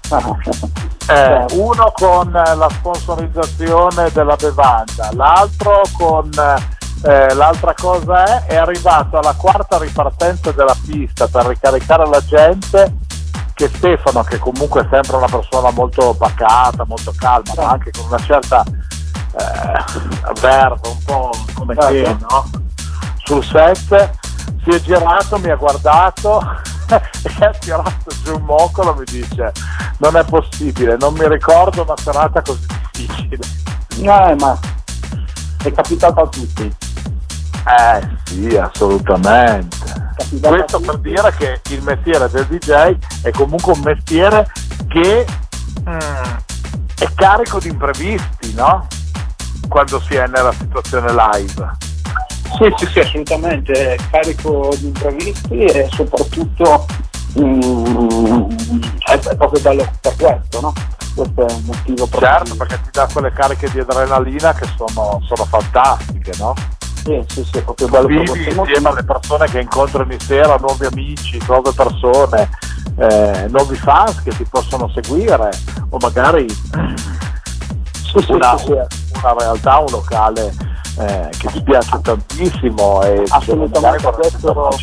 [1.06, 6.30] Eh, uno con la sponsorizzazione della bevanda, l'altro con
[7.04, 12.96] eh, l'altra cosa è, è arrivato alla quarta ripartenza della pista per ricaricare la gente
[13.54, 18.06] che Stefano, che comunque è sempre una persona molto pacata, molto calma, ma anche con
[18.06, 21.90] una certa eh, verba, un po' come Certo.
[21.90, 22.50] te, no?
[23.22, 24.10] Sul set,
[24.64, 26.40] si è girato, mi ha guardato
[26.88, 29.52] e ha tirato giù un moccolo mi dice
[29.98, 33.44] non è possibile, non mi ricordo una serata così difficile.
[34.00, 34.58] Eh, ma
[35.62, 36.92] è capitato a tutti.
[37.66, 39.76] Eh sì, assolutamente.
[40.40, 44.46] Questo per dire che il mestiere del DJ è comunque un mestiere
[44.88, 45.26] che
[45.88, 45.98] mm,
[46.98, 48.86] è carico di imprevisti, no?
[49.68, 51.76] Quando si è nella situazione live.
[52.58, 56.86] Sì, sì, sì, assolutamente, è carico di imprevisti e soprattutto
[57.40, 58.48] mm,
[59.06, 60.72] è, è proprio bello per questo, no?
[61.14, 62.30] Questo è il motivo proprio.
[62.30, 66.54] Certo, perché ti dà quelle cariche di adrenalina che sono, sono fantastiche, no?
[67.04, 70.86] Sì, sì, sì, è proprio bello Vivi insieme alle persone che incontri ogni sera, nuovi
[70.86, 72.48] amici, nuove persone,
[72.96, 75.50] eh, nuovi fans che ti possono seguire
[75.90, 80.54] o magari Sì, una, sì, una realtà, un locale
[80.98, 84.78] eh, che ti piace tantissimo e Assolutamente, vorresti questo-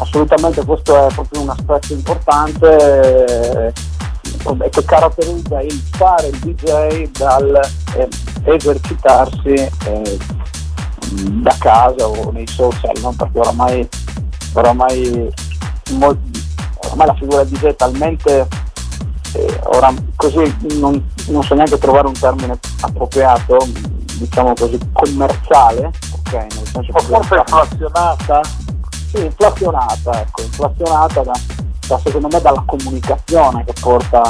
[0.00, 3.72] assolutamente questo è proprio un aspetto importante eh,
[4.70, 7.60] che caratterizza il fare il DJ dal
[7.96, 8.08] eh,
[8.44, 10.18] esercitarsi eh,
[11.10, 13.12] da casa o nei social, no?
[13.16, 13.88] perché oramai,
[14.54, 15.32] oramai,
[15.92, 16.18] mol-
[16.84, 18.48] oramai la figura del DJ è talmente
[19.34, 23.58] eh, ora, così non, non so neanche trovare un termine appropriato,
[24.18, 26.32] diciamo così, commerciale, ok?
[26.32, 28.40] Nel senso O forse inflazionata?
[29.12, 31.32] sì, inflazionata, ecco, inflazionata da,
[31.88, 34.20] da, secondo me dalla comunicazione che porta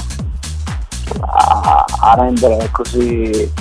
[1.21, 3.53] a, a rendere così,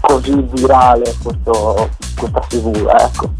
[0.00, 3.30] così virale questo, questa figura, ecco.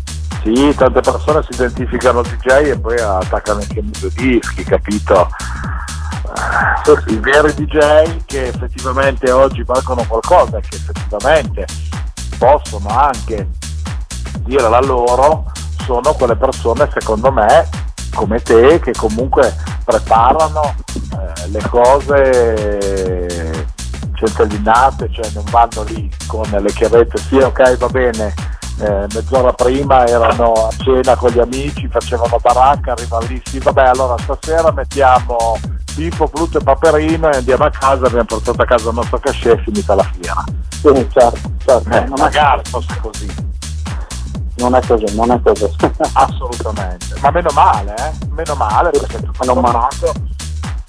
[0.43, 5.29] Sì, tante persone si identificano DJ e poi attaccano anche i dischi, capito?
[6.87, 11.67] Eh, I veri DJ che effettivamente oggi valgono qualcosa e che effettivamente
[12.39, 13.49] possono anche
[14.41, 15.51] dire la loro
[15.85, 17.69] sono quelle persone secondo me
[18.19, 19.55] come te che comunque
[19.85, 20.75] preparano
[21.13, 23.67] eh, le cose
[24.15, 28.35] centellinate, cioè non vanno lì con le chiavette, sì ok va bene,
[28.81, 33.85] eh, mezz'ora prima erano a cena con gli amici, facevano baracca, arrivano lì, sì vabbè
[33.85, 35.57] allora stasera mettiamo
[35.95, 39.59] Pippo, Pluto e Paperino e andiamo a casa, abbiamo portato a casa il nostro cachet
[39.59, 40.45] e finita la fiera.
[40.71, 43.58] Sì, certo, certo, Eh, magari fosse così.
[44.59, 45.69] Non è così, non è così.
[46.13, 48.27] Assolutamente, ma meno male, eh?
[48.31, 50.13] meno male perché tutto Meno sommato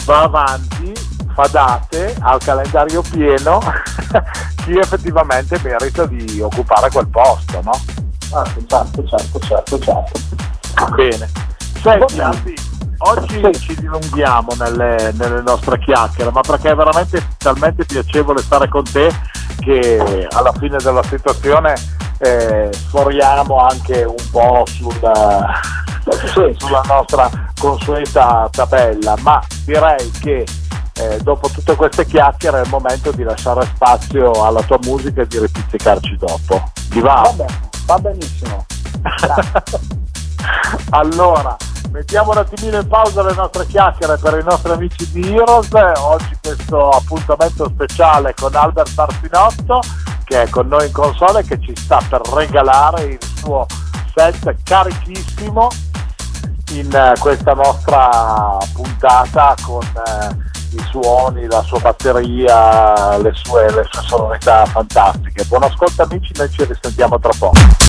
[0.05, 0.93] va avanti,
[1.33, 3.59] fa date, ha il calendario pieno,
[4.63, 7.71] chi effettivamente merita di occupare quel posto, no?
[8.29, 10.95] certo, certo, certo, certo, certo.
[10.95, 11.29] Bene.
[11.81, 12.19] Senti.
[12.19, 12.55] Albi,
[12.99, 18.83] oggi ci dilunghiamo nelle, nelle nostre chiacchiere, ma perché è veramente talmente piacevole stare con
[18.83, 19.09] te
[19.59, 21.75] che alla fine della situazione
[22.19, 24.93] eh, sforiamo anche un po' sul,
[26.33, 26.55] Sì.
[26.57, 27.29] sulla nostra
[27.59, 30.45] consueta tabella, ma direi che
[30.95, 35.27] eh, dopo tutte queste chiacchiere è il momento di lasciare spazio alla tua musica e
[35.27, 36.71] di ripizzicarci dopo.
[36.89, 37.21] Ti va?
[37.21, 38.65] Va bene, va benissimo.
[40.91, 41.55] allora,
[41.91, 45.69] mettiamo un attimino in pausa le nostre chiacchiere per i nostri amici di Heroes.
[45.99, 49.81] Oggi questo appuntamento speciale con Albert Martinotto
[50.29, 53.65] che è con noi in console che ci sta per regalare il suo
[54.13, 55.69] set carichissimo
[56.73, 63.87] in eh, questa nostra puntata con eh, i suoni, la sua batteria, le sue, le
[63.89, 65.45] sue sonorità fantastiche.
[65.45, 67.88] Buon ascolto amici, noi ci risentiamo tra poco.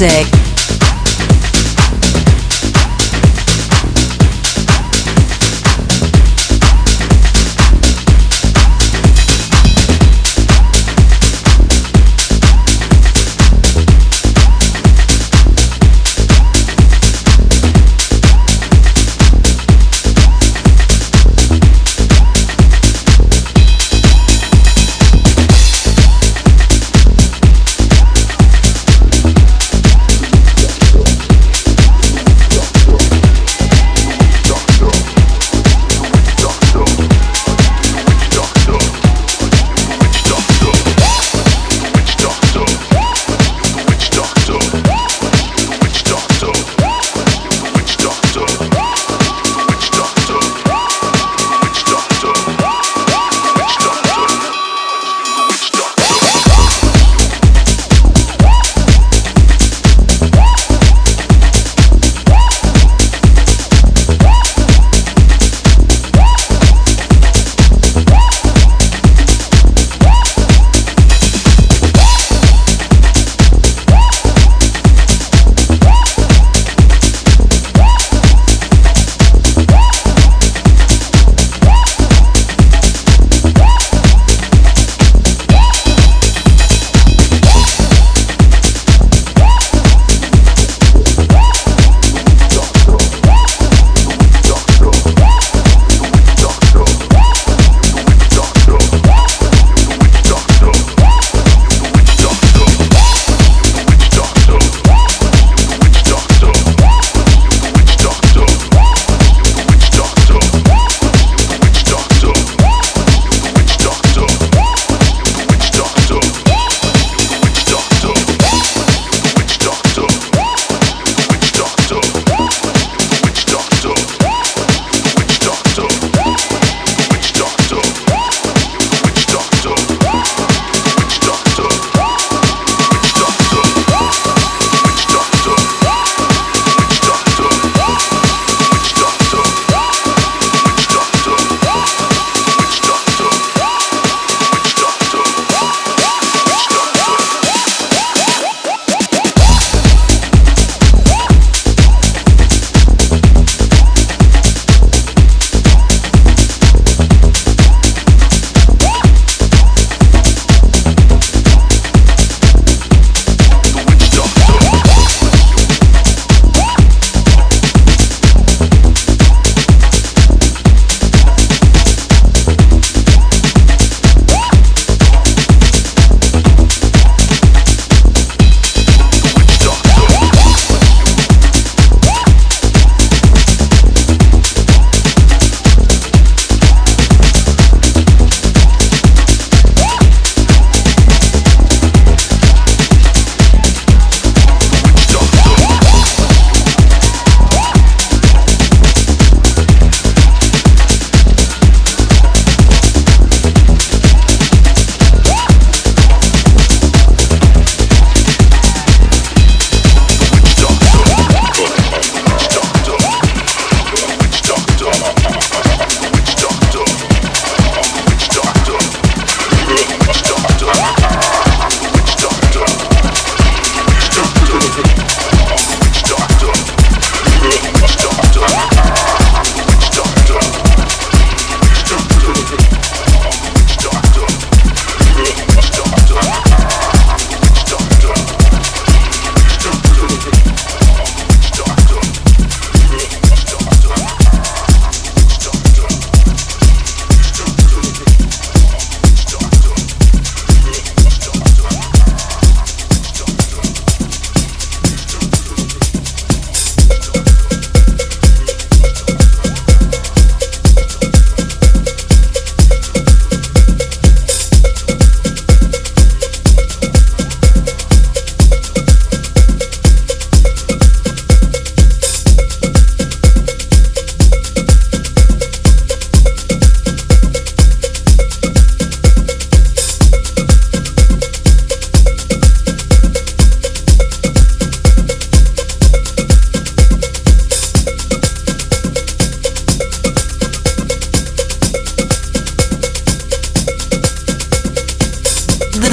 [0.00, 0.33] Wonderful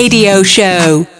[0.00, 1.19] Radio Show.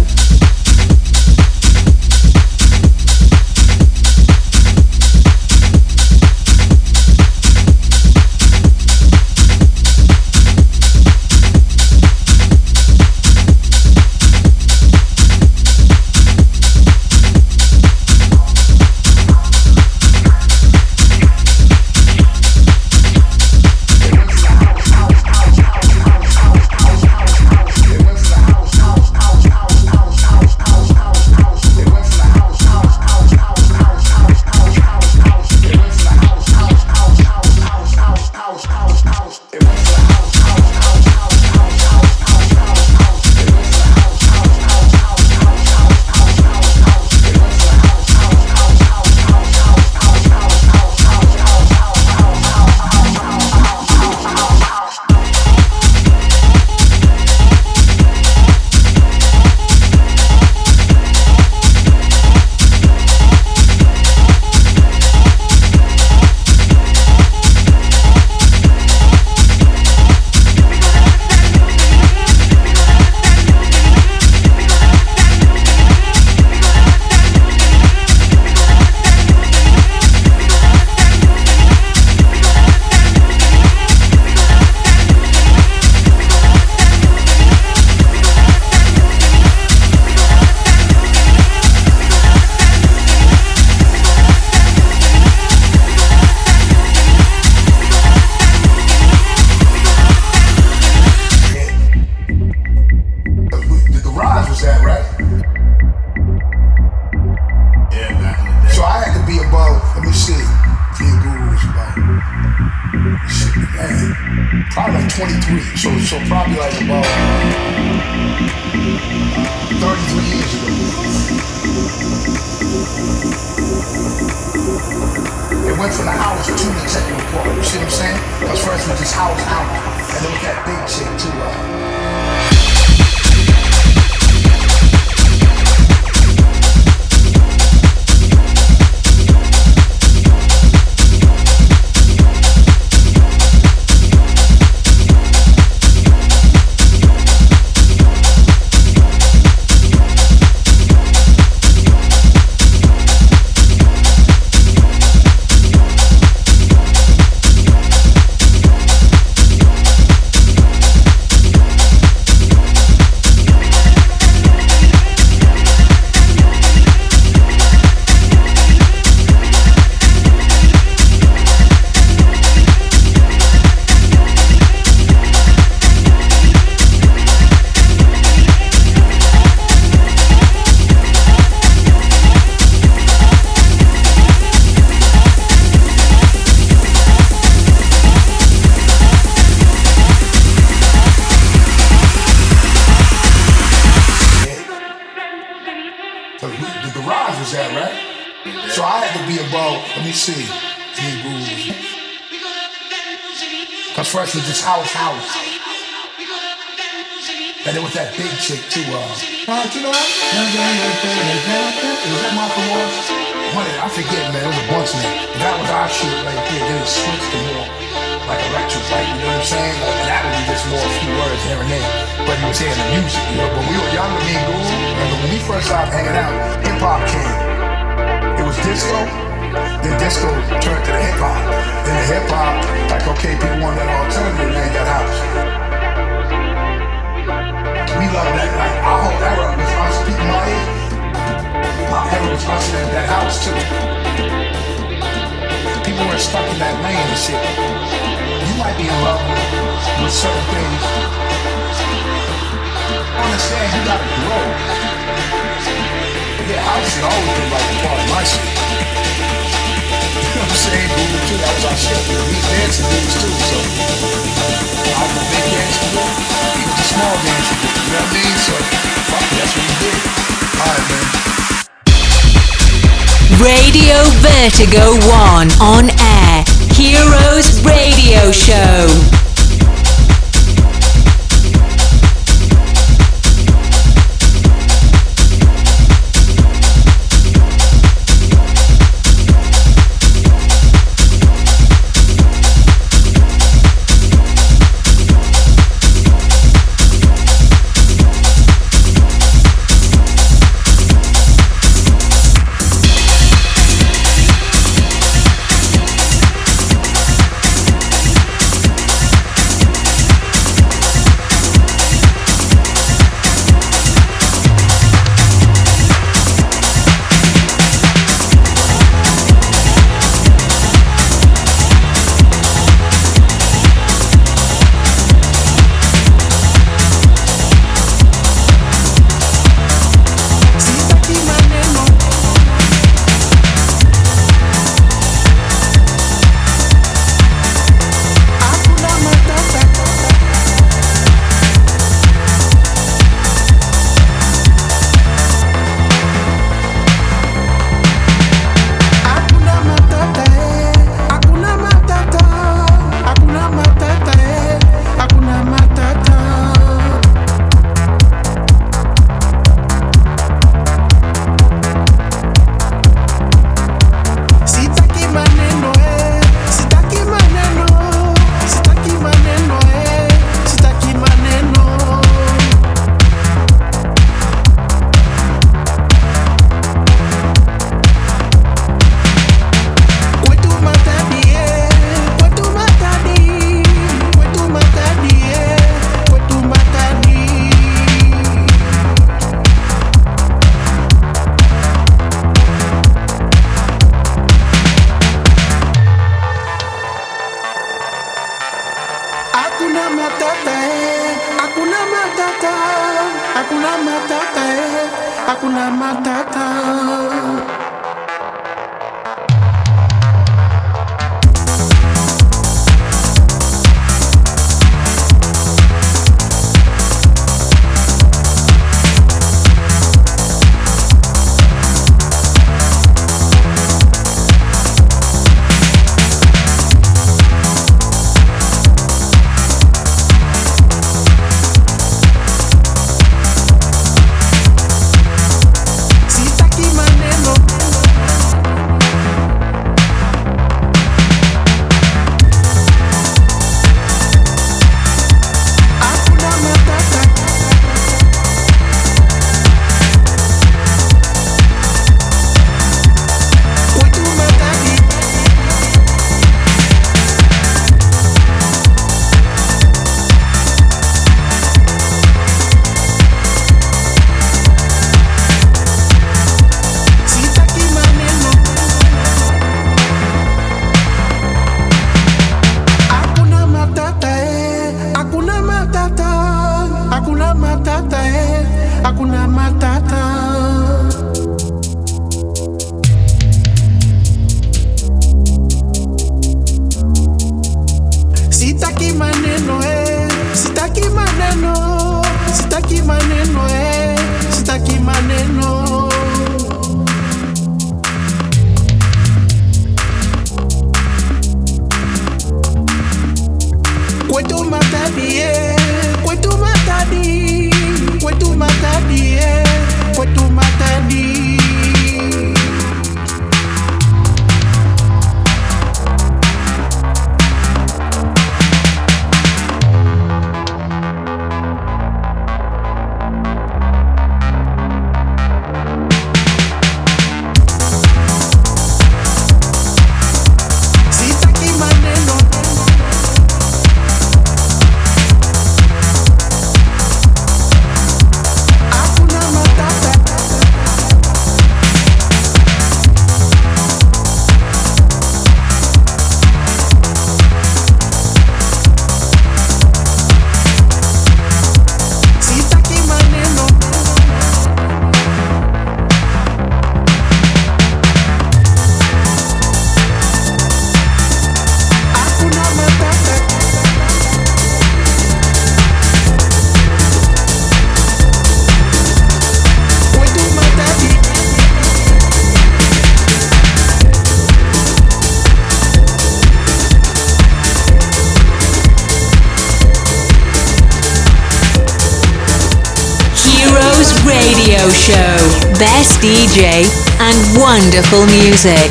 [587.51, 588.70] Wonderful music.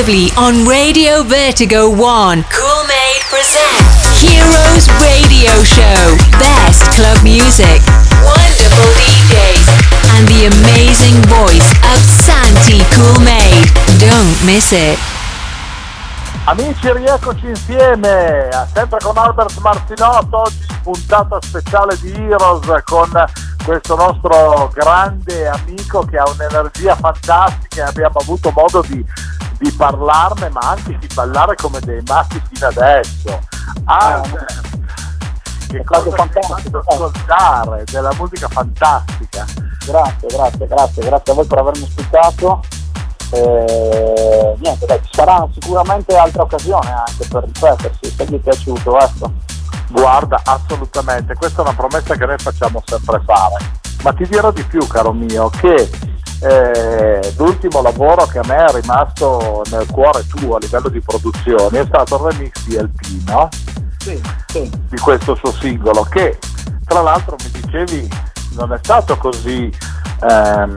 [0.00, 2.44] Exclusively on Radio Vertigo 1.
[2.48, 6.16] Cool Made presents Heroes Radio Show.
[6.38, 7.82] Best club music,
[8.24, 9.68] wonderful DJs,
[10.16, 13.68] and the amazing voice of Santi Cool Made.
[13.98, 14.98] Don't miss it.
[16.46, 23.10] Amici, rieccoci insieme, sempre con Albert Martinotto, oggi puntata speciale di Heroes con
[23.64, 29.04] questo nostro grande amico che ha un'energia fantastica e abbiamo avuto modo di,
[29.60, 33.38] di parlarne ma anche di ballare come dei matti fino adesso.
[33.84, 34.22] Ah,
[35.68, 39.44] che cosa fantastico ascoltare, della musica fantastica.
[39.84, 42.62] Grazie, grazie, grazie, grazie a voi per avermi ospitato.
[43.32, 48.98] E, niente, dai, ci sarà sicuramente altra occasione anche per ripetersi, se vi è piaciuto,
[48.98, 49.32] ecco.
[49.90, 53.78] Guarda, assolutamente, questa è una promessa che noi facciamo sempre fare.
[54.02, 55.88] Ma ti dirò di più, caro mio, che
[56.42, 61.78] eh, l'ultimo lavoro che a me è rimasto nel cuore tuo a livello di produzioni
[61.78, 63.48] è stato il remix di LP, no?
[63.98, 64.70] Sì, sì.
[64.88, 66.38] Di questo suo singolo, che
[66.84, 68.08] tra l'altro mi dicevi
[68.54, 69.70] non è stato così
[70.22, 70.74] ehm,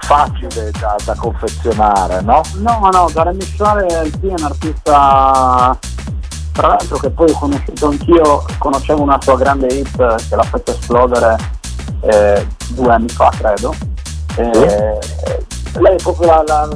[0.00, 2.42] facile da, da, confezionare, no?
[2.56, 5.78] No, no, da remixare LP è un artista
[6.52, 10.70] tra l'altro che poi ho conosciuto anch'io, conoscevo una sua grande hit che l'ha fatto
[10.70, 11.36] esplodere
[12.00, 13.74] eh, due anni fa credo.
[14.36, 14.98] Eh,
[15.78, 16.68] lei è proprio la, la,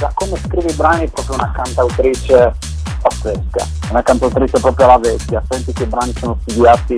[0.00, 2.54] la, come scrive i brani è proprio una cantautrice
[3.02, 6.94] pazzesca, una cantautrice proprio alla vecchia, senti che i brani sono studiati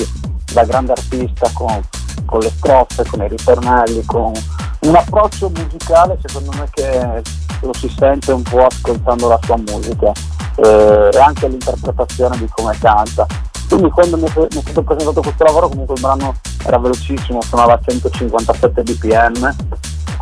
[0.53, 1.81] da grande artista con,
[2.27, 4.33] con le strofe, con i ritornelli, con
[4.81, 7.23] un approccio musicale secondo me che
[7.63, 10.13] lo si sente un po' ascoltando la sua musica
[10.57, 13.27] eh, e anche l'interpretazione di come canta.
[13.69, 16.35] Quindi quando mi mi è stato presentato questo lavoro comunque il brano
[16.65, 19.55] era velocissimo, suonava a 157 bpm,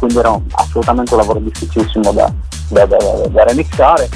[0.02, 2.32] quindi era assolutamente un lavoro difficilissimo da,
[2.70, 2.96] da, da,
[3.28, 4.08] da remixare.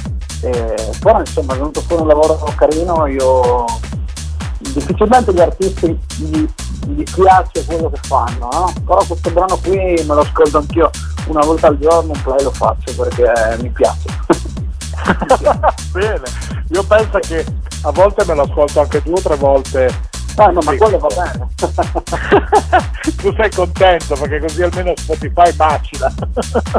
[0.42, 3.64] E, però insomma è venuto fuori un lavoro carino, io
[4.58, 6.44] difficilmente gli artisti gli,
[6.86, 8.72] gli piace quello che fanno, no?
[8.84, 10.90] però questo brano qui me lo ascolto anch'io
[11.28, 14.08] una volta al giorno, un play lo faccio perché mi piace.
[15.92, 16.26] Bene,
[16.70, 17.44] io penso che
[17.82, 20.14] a volte me lo ascolto anche due o tre volte.
[20.38, 21.48] Ah, no, ma quello va bene.
[23.16, 26.12] tu sei contento perché così almeno Spotify macina.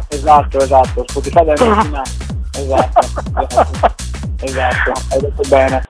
[0.09, 2.09] esatto, esatto, Spotify deve macinare.
[2.53, 2.99] Esatto,
[3.39, 3.95] esatto,
[4.41, 5.83] esatto, hai detto bene.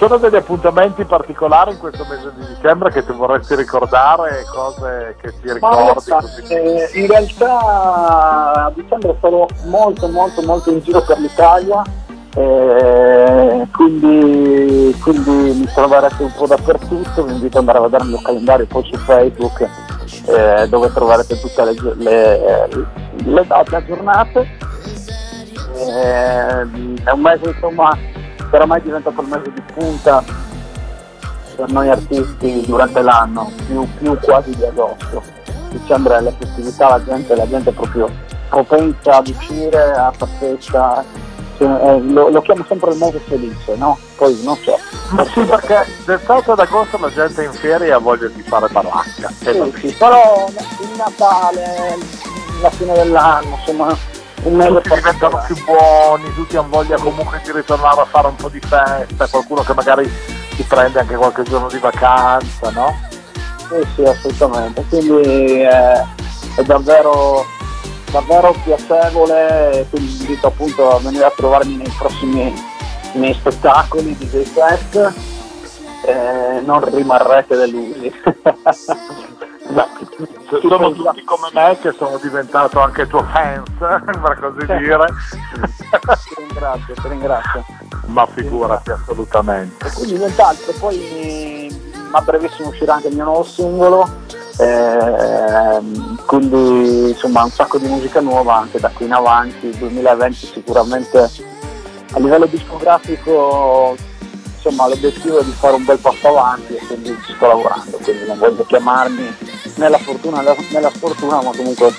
[0.00, 5.30] Sono degli appuntamenti particolari in questo mese di dicembre che ti vorresti ricordare, cose che
[5.42, 6.10] ti ricordi?
[6.48, 7.58] Eh, in realtà
[8.64, 11.82] a dicembre sarò molto molto molto in giro per l'Italia,
[12.34, 18.08] eh, quindi, quindi, mi troverete un po' dappertutto, vi invito ad andare a vedere il
[18.08, 22.68] mio calendario poi su Facebook eh, dove troverete tutte le, le,
[23.22, 24.48] le date aggiornate.
[25.76, 26.60] Eh,
[27.04, 27.96] è un mese insomma
[28.50, 30.22] che oramai diventa il mese di punta
[31.54, 35.22] per noi artisti durante l'anno, più, più quasi di agosto.
[35.70, 38.10] Dicembre è la festività, la gente, la gente è proprio
[38.48, 41.04] propensa ad uscire, a passeggia,
[41.58, 43.96] eh, lo, lo, chiamo sempre il mese felice, no?
[44.16, 44.76] Poi non so.
[45.10, 48.66] Ma sì, perché d'estate ad agosto la gente è in ferie ha voglia di fare
[48.68, 49.30] baracca.
[49.38, 51.96] Sì, sì, però il Natale,
[52.60, 53.96] la fine dell'anno, insomma un
[54.42, 58.60] tutti diventano più buoni, tutti hanno voglia comunque di ritornare a fare un po' di
[58.60, 60.10] festa, qualcuno che magari
[60.56, 62.94] ti prendi anche qualche giorno di vacanza, no?
[63.68, 64.84] Sì, sì, assolutamente.
[64.88, 66.04] Quindi eh,
[66.56, 67.44] è davvero,
[68.10, 72.52] davvero piacevole, quindi invito appunto a venire a trovarmi nei prossimi
[73.12, 75.12] miei spettacoli di J-Fest,
[76.06, 78.12] eh, non rimarrete delusi.
[79.70, 79.86] Beh,
[80.60, 85.06] sono tutti come me che sono diventato anche tuo fans, per così dire.
[85.54, 87.64] ti ringrazio, ti ringrazio.
[88.06, 89.90] Ma figurati assolutamente.
[89.94, 91.72] Quindi nient'altro, poi
[92.12, 94.08] a brevissimo uscirà anche il mio nuovo singolo,
[94.58, 95.80] eh,
[96.26, 101.18] quindi insomma un sacco di musica nuova anche da qui in avanti, il 2020 sicuramente
[102.12, 103.94] a livello discografico
[104.62, 108.26] insomma l'obiettivo è di fare un bel passo avanti e quindi ci sto lavorando, quindi
[108.26, 109.36] non voglio chiamarmi
[109.76, 111.94] né la fortuna né la sfortuna, ma comunque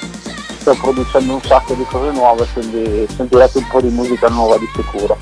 [0.59, 4.69] sto producendo un sacco di cose nuove, quindi sentirete un po' di musica nuova di
[4.75, 5.17] sicuro.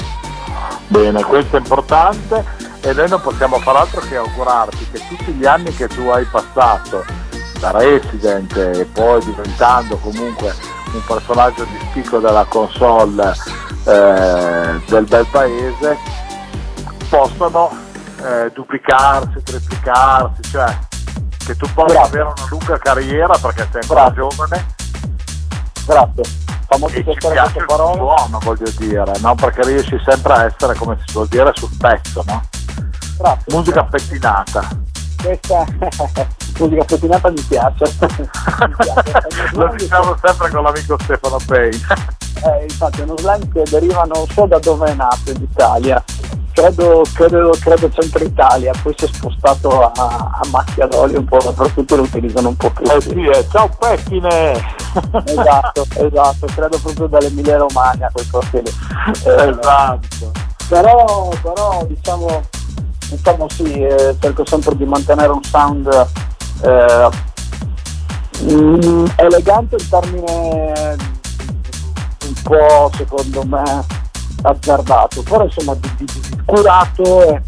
[0.88, 2.44] Bene, questo è importante
[2.82, 6.26] e noi non possiamo far altro che augurarti che tutti gli anni che tu hai
[6.26, 7.06] passato
[7.60, 10.54] da resident e poi diventando comunque
[10.92, 13.34] un personaggio di spicco della console
[13.86, 15.98] eh, del bel paese
[17.10, 17.70] possano
[18.24, 20.78] eh, duplicarsi, triplicarsi, cioè
[21.46, 22.20] che tu possa Grazie.
[22.20, 24.16] avere una lunga carriera perché sei ancora Grazie.
[24.16, 24.66] giovane
[25.86, 26.24] Grazie,
[26.68, 27.98] fa molto piacere piace queste parole.
[27.98, 29.36] suono, voglio dire, no?
[29.36, 32.42] perché riesci sempre a essere, come si suol dire, sul pezzo, no?
[33.18, 33.56] Grazie.
[33.56, 34.68] Musica pettinata.
[35.22, 35.66] Questa
[36.60, 37.86] musica pettinata mi piace.
[38.00, 39.50] Mi piace.
[39.54, 41.72] Lo diciamo sempre con l'amico Stefano Pei.
[41.72, 46.02] Eh, infatti è uno slang che deriva non so da dove è nato in Italia,
[46.52, 51.38] credo, credo, credo centro Italia, poi si è spostato a, a macchia d'olio un po'
[51.38, 52.86] dappertutto lo utilizzano un po' più.
[52.86, 54.52] Eh sì, eh, ciao Pettine!
[55.26, 58.72] Esatto, esatto, credo proprio dall'Emilia Romagna quel lì.
[59.26, 60.32] Eh, esatto.
[60.68, 62.42] però, però diciamo,
[63.10, 66.08] diciamo sì, eh, cerco sempre di mantenere un sound
[66.62, 67.10] eh,
[68.44, 70.96] mm, elegante in termine
[72.26, 73.98] un po' secondo me
[74.42, 77.42] azzardato, però insomma di- di- curato e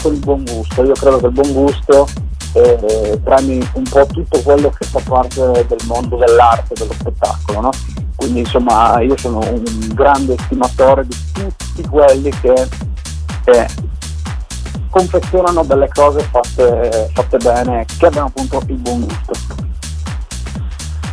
[0.00, 0.84] con il buon gusto.
[0.84, 2.06] Io credo che il buon gusto
[2.52, 7.70] eh, premi un po' tutto quello che fa parte del mondo dell'arte, dello spettacolo, no?
[8.14, 12.68] Quindi insomma io sono un grande estimatore di tutti quelli che
[13.44, 13.66] eh,
[14.90, 19.64] confezionano delle cose fatte, fatte bene, che abbiano appunto il buon gusto.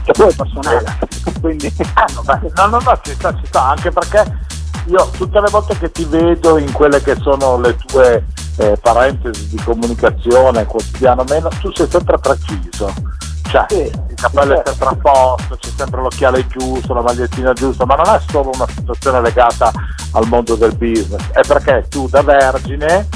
[0.04, 0.98] Che poi è personale,
[1.42, 4.24] quindi Ah, no, beh, no, no, no, ci sta, ci sta, anche perché
[4.86, 8.26] io tutte le volte che ti vedo in quelle che sono le tue
[8.58, 12.94] eh, parentesi di comunicazione quotidiano meno, tu sei sempre preciso.
[13.50, 14.72] Cioè, Sì, il cappello è certo.
[14.72, 18.68] sempre a posto, c'è sempre l'occhiale giusto, la magliettina giusta, ma non è solo una
[18.68, 19.72] situazione legata
[20.14, 23.08] al mondo del business, è perché tu da vergine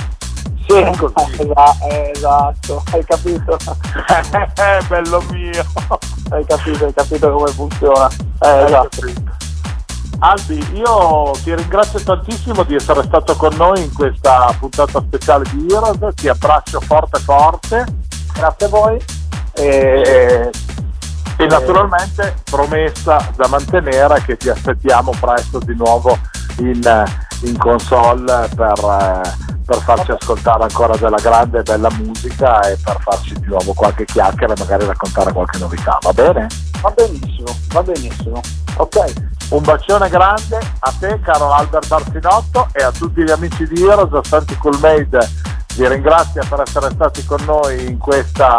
[0.67, 0.91] sì, è
[2.13, 3.57] esatto, hai capito,
[4.89, 5.65] bello mio.
[6.29, 8.09] hai capito, hai capito come funziona.
[8.41, 8.89] Eh, esatto.
[8.89, 9.46] capito.
[10.19, 15.67] Albi, io ti ringrazio tantissimo di essere stato con noi in questa puntata speciale di
[15.71, 17.85] Heroes, ti abbraccio forte forte
[18.37, 19.03] Grazie a voi.
[19.53, 20.51] E,
[21.37, 26.17] e naturalmente promessa da mantenere che ti aspettiamo presto di nuovo
[26.57, 27.05] in,
[27.41, 28.73] in console per,
[29.65, 34.05] per farci ascoltare ancora della grande e bella musica e per farci di nuovo qualche
[34.05, 36.47] chiacchiera e magari raccontare qualche novità, va bene?
[36.81, 38.41] Va benissimo, va benissimo.
[38.77, 39.13] Ok,
[39.49, 44.27] Un bacione grande a te caro Albert Arsinotto e a tutti gli amici di Heroes,
[44.27, 45.19] Santi Coolmade
[45.75, 48.57] vi ringrazio per essere stati con noi in questa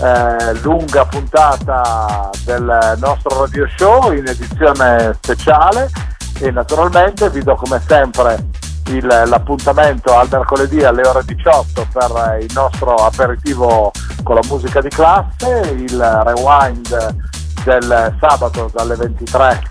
[0.00, 5.90] eh, lunga puntata del nostro radio show in edizione speciale
[6.38, 8.46] e naturalmente vi do come sempre
[8.86, 13.90] il- l'appuntamento al mercoledì alle ore 18 per il nostro aperitivo
[14.22, 17.16] con la musica di classe, il rewind
[17.64, 19.62] del sabato dalle 23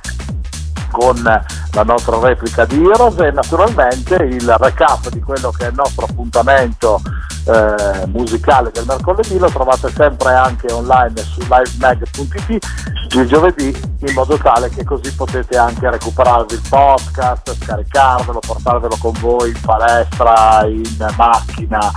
[0.92, 5.76] con la nostra replica di Heroes e naturalmente il recap di quello che è il
[5.76, 7.00] nostro appuntamento
[7.46, 9.38] eh, musicale del mercoledì.
[9.38, 12.68] Lo trovate sempre anche online su livemag.it
[13.16, 13.76] il giovedì
[14.06, 19.60] in modo tale che così potete anche recuperarvi il podcast, scaricarvelo, portarvelo con voi in
[19.62, 21.92] palestra, in macchina,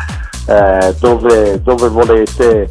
[0.46, 2.70] eh, dove, dove volete